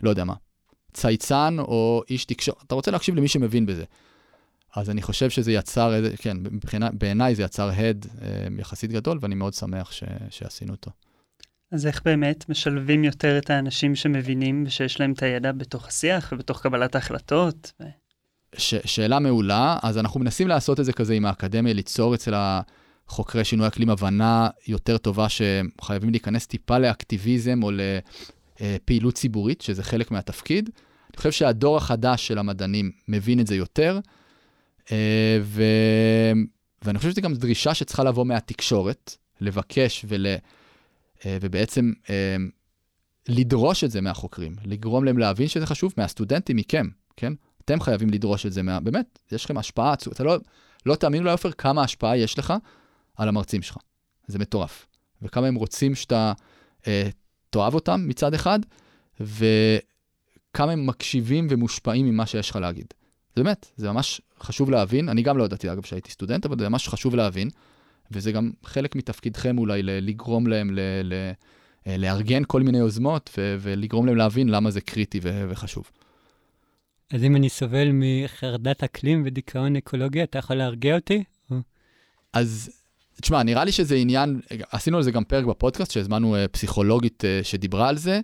[0.02, 0.34] לא יודע מה,
[0.94, 3.84] צייצן או איש תקשורת, אתה רוצה להקשיב למי שמבין בזה.
[4.76, 9.36] אז אני חושב שזה יצר, כן, מבחינה, בעיניי זה יצר הד אה, יחסית גדול, ואני
[9.36, 10.92] מאוד שמח ש, שעשינו אותו.
[11.72, 16.62] אז איך באמת משלבים יותר את האנשים שמבינים ושיש להם את הידע בתוך השיח ובתוך
[16.62, 17.72] קבלת ההחלטות?
[17.80, 17.84] ו...
[18.58, 23.44] ש, שאלה מעולה, אז אנחנו מנסים לעשות את זה כזה עם האקדמיה, ליצור אצל החוקרי
[23.44, 27.72] שינוי אקלים הבנה יותר טובה שחייבים להיכנס טיפה לאקטיביזם או
[28.60, 30.70] לפעילות ציבורית, שזה חלק מהתפקיד.
[31.10, 34.00] אני חושב שהדור החדש של המדענים מבין את זה יותר,
[34.92, 35.64] אה, ו...
[36.82, 40.26] ואני חושב שזו גם דרישה שצריכה לבוא מהתקשורת, לבקש ול...
[41.26, 42.36] אה, ובעצם אה,
[43.28, 46.88] לדרוש את זה מהחוקרים, לגרום להם להבין שזה חשוב, מהסטודנטים, מכם,
[47.18, 47.34] כן?
[47.66, 48.80] אתם חייבים לדרוש את זה, מה...
[48.80, 50.38] באמת, יש לכם השפעה, אתה לא,
[50.86, 52.54] לא תאמינו לעופר כמה השפעה יש לך
[53.16, 53.78] על המרצים שלך.
[54.28, 54.86] זה מטורף.
[55.22, 56.34] וכמה הם רוצים שאתה
[56.88, 57.10] אה,
[57.50, 58.60] תאהב אותם מצד אחד,
[59.22, 59.46] ו...
[60.56, 62.86] כמה הם מקשיבים ומושפעים ממה שיש לך להגיד.
[63.36, 65.10] זה באמת, זה ממש חשוב להבין.
[65.10, 67.50] אני גם לא ידעתי, אגב, שהייתי סטודנט, אבל זה ממש חשוב להבין.
[68.12, 71.32] וזה גם חלק מתפקידכם אולי לגרום להם ל- ל-
[71.88, 75.92] אה, לארגן כל מיני יוזמות ולגרום להם להבין למה זה קריטי וחשוב.
[77.14, 81.24] אז אם אני סובל מחרדת אקלים ודיכאון אקולוגי, אתה יכול להרגיע אותי?
[82.34, 82.70] אז
[83.22, 84.42] תשמע, נראה לי שזה עניין,
[84.72, 88.20] עשינו על זה גם פרק בפודקאסט, שהזמנו אה, פסיכולוגית אה, שדיברה על זה.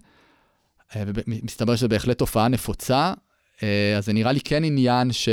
[0.96, 3.14] אה, ומסתבר שזו בהחלט תופעה נפוצה,
[3.98, 5.30] אז זה נראה לי כן עניין ש...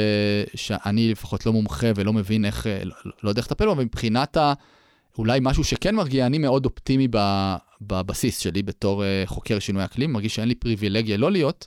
[0.54, 3.84] שאני לפחות לא מומחה ולא מבין איך, אה, לא, לא יודע איך לטפל בו, אבל
[3.84, 4.52] מבחינת ה...
[5.18, 7.08] אולי משהו שכן מרגיע, אני מאוד אופטימי
[7.80, 11.66] בבסיס שלי בתור חוקר שינוי אקלים, מרגיש שאין לי פריבילגיה לא להיות,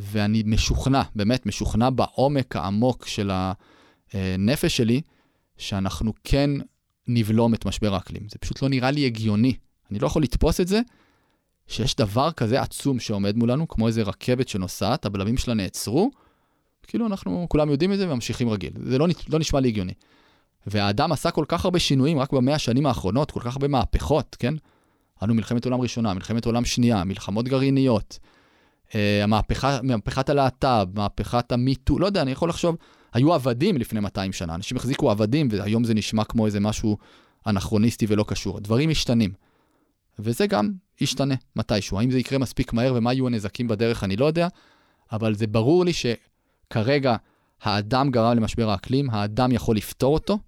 [0.00, 3.30] ואני משוכנע, באמת משוכנע בעומק העמוק של
[4.12, 5.00] הנפש שלי,
[5.56, 6.50] שאנחנו כן
[7.08, 8.22] נבלום את משבר האקלים.
[8.30, 9.54] זה פשוט לא נראה לי הגיוני.
[9.90, 10.80] אני לא יכול לתפוס את זה,
[11.66, 16.10] שיש דבר כזה עצום שעומד מולנו, כמו איזה רכבת שנוסעת, הבלמים שלה נעצרו,
[16.82, 18.72] כאילו אנחנו כולם יודעים את זה וממשיכים רגיל.
[18.84, 19.92] זה לא, לא נשמע לי הגיוני.
[20.66, 24.54] והאדם עשה כל כך הרבה שינויים רק במאה השנים האחרונות, כל כך הרבה מהפכות, כן?
[25.20, 28.18] היינו מלחמת עולם ראשונה, מלחמת עולם שנייה, מלחמות גרעיניות,
[28.94, 32.76] המהפכה, מהפכת הלהט"ב, מהפכת המיטו, לא יודע, אני יכול לחשוב,
[33.12, 36.98] היו עבדים לפני 200 שנה, אנשים החזיקו עבדים, והיום זה נשמע כמו איזה משהו
[37.46, 38.56] אנכרוניסטי ולא קשור.
[38.56, 39.30] הדברים משתנים.
[40.18, 41.98] וזה גם ישתנה מתישהו.
[41.98, 44.48] האם זה יקרה מספיק מהר ומה יהיו הנזקים בדרך, אני לא יודע,
[45.12, 47.16] אבל זה ברור לי שכרגע
[47.62, 50.38] האדם גרם למשבר האקלים, האדם יכול לפתור אותו,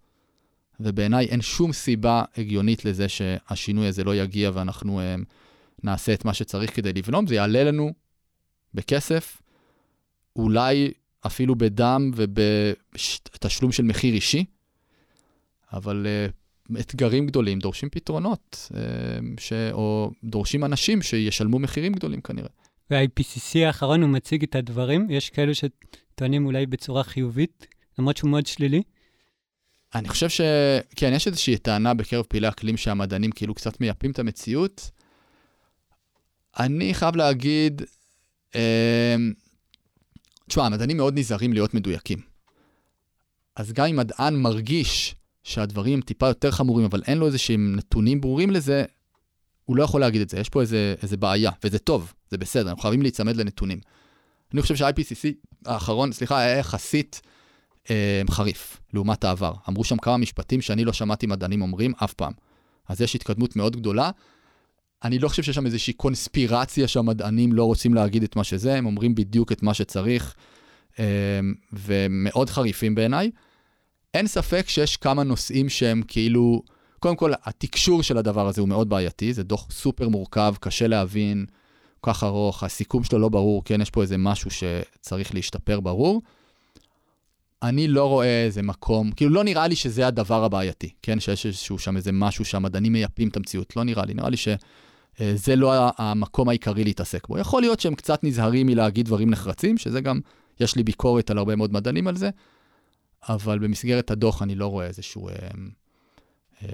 [0.80, 5.24] ובעיניי אין שום סיבה הגיונית לזה שהשינוי הזה לא יגיע ואנחנו um,
[5.84, 7.92] נעשה את מה שצריך כדי לבלום, זה יעלה לנו
[8.74, 9.42] בכסף,
[10.36, 10.92] אולי
[11.26, 14.44] אפילו בדם ובתשלום של מחיר אישי,
[15.72, 18.74] אבל uh, אתגרים גדולים דורשים פתרונות, uh,
[19.40, 19.52] ש...
[19.72, 22.48] או דורשים אנשים שישלמו מחירים גדולים כנראה.
[22.90, 27.66] וה-IPCC האחרון הוא מציג את הדברים, יש כאלו שטוענים אולי בצורה חיובית,
[27.98, 28.82] למרות שהוא מאוד שלילי.
[29.94, 30.40] אני חושב ש...
[30.96, 34.90] כן, יש איזושהי טענה בקרב פעילי אקלים שהמדענים כאילו קצת מייפים את המציאות.
[36.58, 37.82] אני חייב להגיד,
[40.48, 42.18] תשמע, המדענים מאוד נזהרים להיות מדויקים.
[43.56, 48.20] אז גם אם מדען מרגיש שהדברים טיפה יותר חמורים, אבל אין לו איזה שהם נתונים
[48.20, 48.84] ברורים לזה,
[49.64, 50.38] הוא לא יכול להגיד את זה.
[50.38, 53.80] יש פה איזה, איזה בעיה, וזה טוב, זה בסדר, אנחנו חייבים להיצמד לנתונים.
[54.52, 55.28] אני חושב שה-IPCC
[55.66, 57.20] האחרון, סליחה, היה יחסית
[57.90, 59.52] אה, חריף לעומת העבר.
[59.68, 62.32] אמרו שם כמה משפטים שאני לא שמעתי מדענים אומרים אף פעם.
[62.88, 64.10] אז יש התקדמות מאוד גדולה.
[65.04, 68.86] אני לא חושב שיש שם איזושהי קונספירציה שהמדענים לא רוצים להגיד את מה שזה, הם
[68.86, 70.34] אומרים בדיוק את מה שצריך,
[70.98, 71.04] אה,
[71.72, 73.30] ומאוד חריפים בעיניי.
[74.14, 76.62] אין ספק שיש כמה נושאים שהם כאילו,
[76.98, 81.46] קודם כל, התקשור של הדבר הזה הוא מאוד בעייתי, זה דוח סופר מורכב, קשה להבין,
[82.00, 86.22] כל כך ארוך, הסיכום שלו לא ברור, כן, יש פה איזה משהו שצריך להשתפר ברור.
[87.62, 91.20] אני לא רואה איזה מקום, כאילו לא נראה לי שזה הדבר הבעייתי, כן?
[91.20, 94.36] שיש איזשהו שם איזה משהו שהמדענים מייפים את המציאות, לא נראה לי, נראה לי
[95.20, 97.38] שזה לא המקום העיקרי להתעסק בו.
[97.38, 100.20] יכול להיות שהם קצת נזהרים מלהגיד דברים נחרצים, שזה גם,
[100.60, 102.30] יש לי ביקורת על הרבה מאוד מדענים על זה,
[103.28, 105.34] אבל במסגרת הדוח אני לא רואה איזשהו אה,
[106.62, 106.68] אה,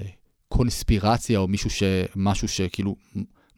[0.49, 1.83] קונספירציה או מישהו ש,
[2.17, 2.97] משהו שכאילו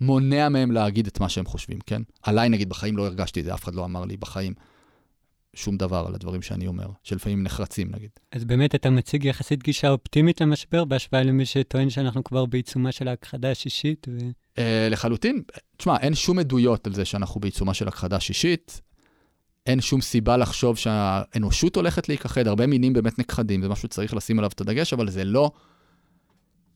[0.00, 2.02] מונע מהם להגיד את מה שהם חושבים, כן?
[2.22, 4.54] עליי נגיד בחיים לא הרגשתי את זה, אף אחד לא אמר לי בחיים.
[5.54, 8.10] שום דבר על הדברים שאני אומר, שלפעמים נחרצים נגיד.
[8.32, 13.08] אז באמת אתה מציג יחסית גישה אופטימית למשבר, בהשוואה למי שטוען שאנחנו כבר בעיצומה של
[13.08, 14.06] ההכחדה השישית?
[14.10, 14.18] ו...
[14.58, 15.42] Uh, לחלוטין.
[15.76, 18.80] תשמע, אין שום עדויות על זה שאנחנו בעיצומה של הכחדה שישית.
[19.66, 22.46] אין שום סיבה לחשוב שהאנושות הולכת להיכחד.
[22.46, 25.50] הרבה מינים באמת נכחדים, זה משהו שצריך לשים עליו את הדגש, אבל זה לא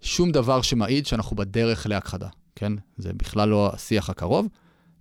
[0.00, 2.72] שום דבר שמעיד שאנחנו בדרך להכחדה, כן?
[2.96, 4.48] זה בכלל לא השיח הקרוב.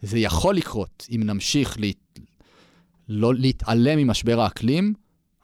[0.01, 1.88] זה יכול לקרות אם נמשיך לה...
[3.09, 4.93] לא להתעלם ממשבר האקלים,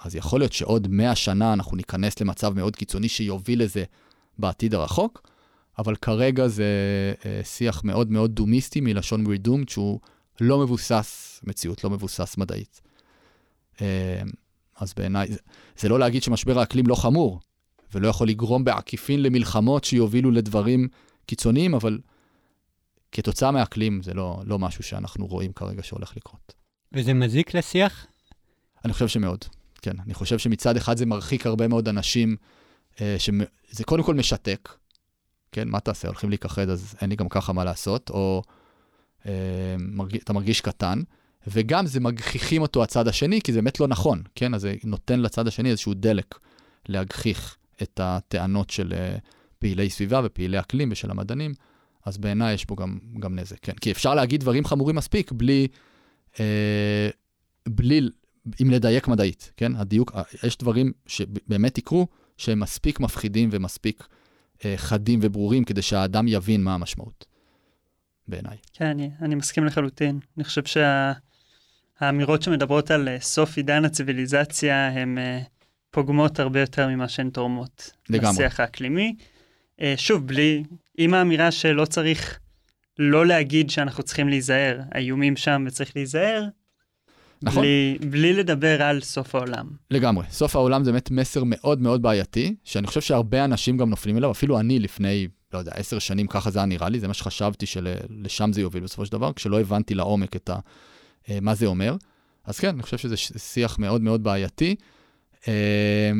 [0.01, 3.83] אז יכול להיות שעוד 100 שנה אנחנו ניכנס למצב מאוד קיצוני שיוביל לזה
[4.39, 5.29] בעתיד הרחוק,
[5.77, 6.65] אבל כרגע זה
[7.25, 9.99] אה, שיח מאוד מאוד דומיסטי מלשון redumed, שהוא
[10.41, 12.81] לא מבוסס מציאות, לא מבוסס מדעית.
[13.81, 14.21] אה,
[14.77, 15.39] אז בעיניי, זה,
[15.77, 17.39] זה לא להגיד שמשבר האקלים לא חמור,
[17.93, 20.87] ולא יכול לגרום בעקיפין למלחמות שיובילו לדברים
[21.25, 21.99] קיצוניים, אבל
[23.11, 26.53] כתוצאה מהאקלים זה לא, לא משהו שאנחנו רואים כרגע שהולך לקרות.
[26.93, 28.07] וזה מזיק לשיח?
[28.85, 29.45] אני חושב שמאוד,
[29.81, 29.99] כן.
[30.05, 32.35] אני חושב שמצד אחד זה מרחיק הרבה מאוד אנשים,
[33.01, 34.69] אה, שזה קודם כל משתק,
[35.51, 38.41] כן, מה תעשה, הולכים להיכחד, אז אין לי גם ככה מה לעשות, או
[39.25, 40.15] אה, מרג...
[40.15, 41.01] אתה מרגיש קטן,
[41.47, 44.53] וגם זה מגחיכים אותו הצד השני, כי זה באמת לא נכון, כן?
[44.53, 46.35] אז זה נותן לצד השני איזשהו דלק
[46.87, 49.17] להגחיך את הטענות של אה,
[49.59, 51.53] פעילי סביבה ופעילי אקלים ושל המדענים,
[52.05, 53.73] אז בעיניי יש פה גם, גם נזק, כן?
[53.73, 55.67] כי אפשר להגיד דברים חמורים מספיק בלי...
[56.39, 57.09] אה,
[57.69, 58.01] בלי,
[58.61, 59.75] אם לדייק מדעית, כן?
[59.75, 64.07] הדיוק, אה, יש דברים שבאמת יקרו, שהם מספיק מפחידים ומספיק
[64.75, 67.25] חדים וברורים כדי שהאדם יבין מה המשמעות,
[68.27, 68.57] בעיניי.
[68.73, 70.19] כן, אני, אני מסכים לחלוטין.
[70.37, 70.61] אני חושב
[71.99, 75.45] שהאמירות שה, שמדברות על uh, סוף עידן הציוויליזציה הן uh,
[75.91, 77.91] פוגמות הרבה יותר ממה שהן תורמות.
[78.09, 78.31] לגמרי.
[78.31, 79.15] לשיח האקלימי.
[79.97, 80.63] שוב, בלי,
[80.97, 82.39] עם האמירה שלא צריך
[82.99, 86.47] לא להגיד שאנחנו צריכים להיזהר, האיומים שם וצריך להיזהר,
[87.41, 87.61] נכון.
[87.61, 89.67] בלי, בלי לדבר על סוף העולם.
[89.91, 90.25] לגמרי.
[90.31, 94.31] סוף העולם זה באמת מסר מאוד מאוד בעייתי, שאני חושב שהרבה אנשים גם נופלים אליו,
[94.31, 97.65] אפילו אני לפני, לא יודע, עשר שנים, ככה זה היה נראה לי, זה מה שחשבתי
[97.65, 100.59] שלשם זה יוביל בסופו של דבר, כשלא הבנתי לעומק את ה,
[101.29, 101.95] אה, מה זה אומר.
[102.45, 104.75] אז כן, אני חושב שזה שיח מאוד מאוד בעייתי.
[105.47, 106.11] אה,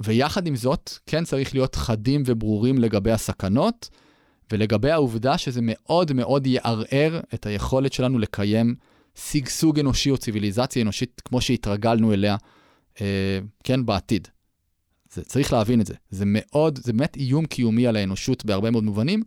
[0.00, 3.88] ויחד עם זאת, כן צריך להיות חדים וברורים לגבי הסכנות.
[4.52, 8.74] ולגבי העובדה שזה מאוד מאוד יערער את היכולת שלנו לקיים
[9.14, 12.36] שגשוג אנושי או ציוויליזציה אנושית כמו שהתרגלנו אליה,
[13.00, 14.28] אה, כן, בעתיד.
[15.12, 15.94] זה, צריך להבין את זה.
[16.10, 19.22] זה מאוד, זה באמת איום קיומי על האנושות בהרבה מאוד מובנים.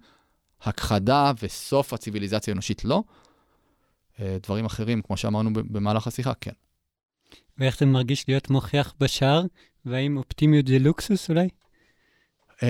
[0.62, 3.04] הכחדה וסוף הציוויליזציה האנושית לא.
[4.20, 6.52] אה, דברים אחרים, כמו שאמרנו במהלך השיחה, כן.
[7.58, 9.44] ואיך זה מרגיש להיות מוכיח בשער?
[9.86, 11.48] והאם אופטימיות זה לוקסוס אולי?
[12.64, 12.68] אמ,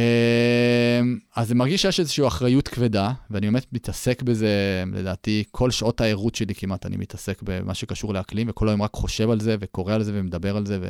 [1.35, 6.35] אז זה מרגיש שיש איזושהי אחריות כבדה, ואני באמת מתעסק בזה, לדעתי, כל שעות הערות
[6.35, 10.03] שלי כמעט אני מתעסק במה שקשור לאקלים, וכל היום רק חושב על זה, וקורא על
[10.03, 10.89] זה, ומדבר על זה, ו...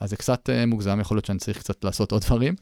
[0.00, 2.54] אז זה קצת uh, מוגזם, יכול להיות שאני צריך קצת לעשות עוד דברים.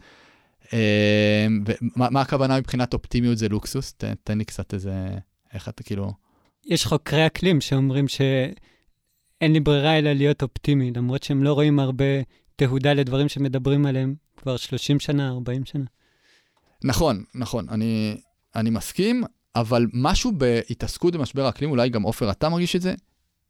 [0.73, 3.93] אה, ומה, מה הכוונה מבחינת אופטימיות זה לוקסוס?
[3.93, 4.93] תן, תן לי קצת איזה,
[5.53, 6.13] איך אתה כאילו...
[6.67, 12.05] יש חוקרי אקלים שאומרים שאין לי ברירה אלא להיות אופטימי, למרות שהם לא רואים הרבה
[12.57, 15.85] תהודה לדברים שמדברים עליהם כבר 30 שנה, 40 שנה.
[16.85, 18.21] נכון, נכון, אני,
[18.55, 19.25] אני מסכים,
[19.57, 22.95] אבל משהו בהתעסקות במשבר האקלים, אולי גם עופר, אתה מרגיש את זה,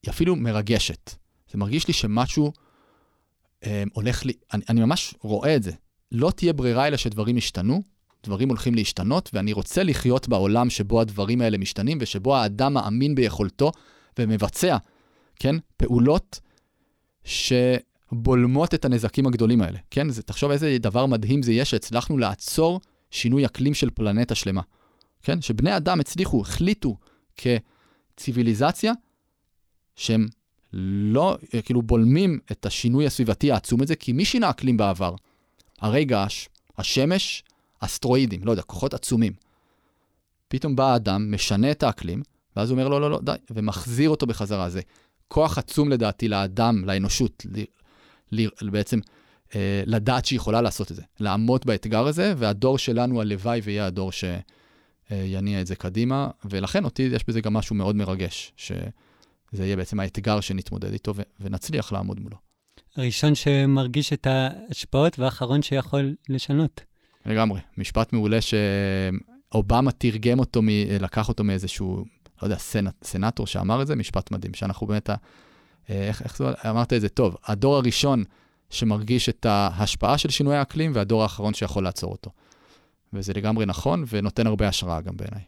[0.03, 1.11] היא אפילו מרגשת.
[1.51, 2.53] זה מרגיש לי שמשהו
[3.67, 5.73] אה, הולך לי, אני, אני ממש רואה את זה.
[6.13, 7.83] לא תהיה ברירה אלא שדברים ישתנו,
[8.25, 13.73] דברים הולכים להשתנות, ואני רוצה לחיות בעולם שבו הדברים האלה משתנים, ושבו האדם מאמין ביכולתו
[14.19, 14.77] ומבצע,
[15.37, 16.41] כן, פעולות
[18.11, 20.09] שבולמות את הנזקים הגדולים האלה, כן?
[20.09, 22.81] זה, תחשוב איזה דבר מדהים זה יהיה שהצלחנו לעצור
[23.11, 24.63] שינוי אקלים של פלנטה שלמה,
[25.23, 25.41] כן?
[25.41, 26.97] שבני אדם הצליחו, החליטו
[27.37, 28.93] כציוויליזציה,
[29.97, 30.27] שהם
[30.73, 35.15] לא, כאילו בולמים את השינוי הסביבתי העצום הזה, כי מי שינה אקלים בעבר?
[35.81, 36.49] הרי געש,
[36.79, 37.45] השמש,
[37.81, 39.33] אסטרואידים, לא יודע, כוחות עצומים.
[40.49, 42.23] פתאום בא האדם, משנה את האקלים,
[42.57, 44.71] ואז הוא אומר, לא, לא, לא, די, ומחזיר אותו בחזרה.
[44.71, 44.81] זה
[45.29, 47.47] כוח עצום לדעתי לאדם, לאנושות,
[48.63, 49.01] בעצם
[49.55, 54.11] אה, לדעת שהיא יכולה לעשות את זה, לעמוד באתגר הזה, והדור שלנו, הלוואי ויהיה הדור
[54.13, 60.01] שיניע את זה קדימה, ולכן אותי יש בזה גם משהו מאוד מרגש, שזה יהיה בעצם
[60.01, 62.37] האתגר שנתמודד איתו ונצליח לעמוד מולו.
[62.97, 66.81] הראשון שמרגיש את ההשפעות והאחרון שיכול לשנות.
[67.27, 67.61] לגמרי.
[67.79, 70.69] משפט מעולה שאובמה תרגם אותו, מ...
[71.01, 72.05] לקח אותו מאיזשהו,
[72.43, 75.11] לא יודע, סנט, סנטור שאמר את זה, משפט מדהים, שאנחנו באמת,
[75.89, 78.25] איך, איך זה, אמרת את זה טוב, הדור הראשון
[78.71, 82.31] שמרגיש את ההשפעה של שינוי האקלים, והדור האחרון שיכול לעצור אותו.
[83.13, 85.43] וזה לגמרי נכון, ונותן הרבה השראה גם בעיניי.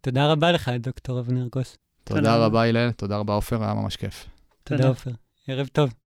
[0.00, 1.76] תודה רבה לך, דוקטור אבנר גוס.
[2.04, 4.26] תודה, תודה רבה, הלל, תודה רבה, עופר, היה ממש כיף.
[4.64, 5.10] תודה, עופר.
[5.48, 5.90] ערב טוב.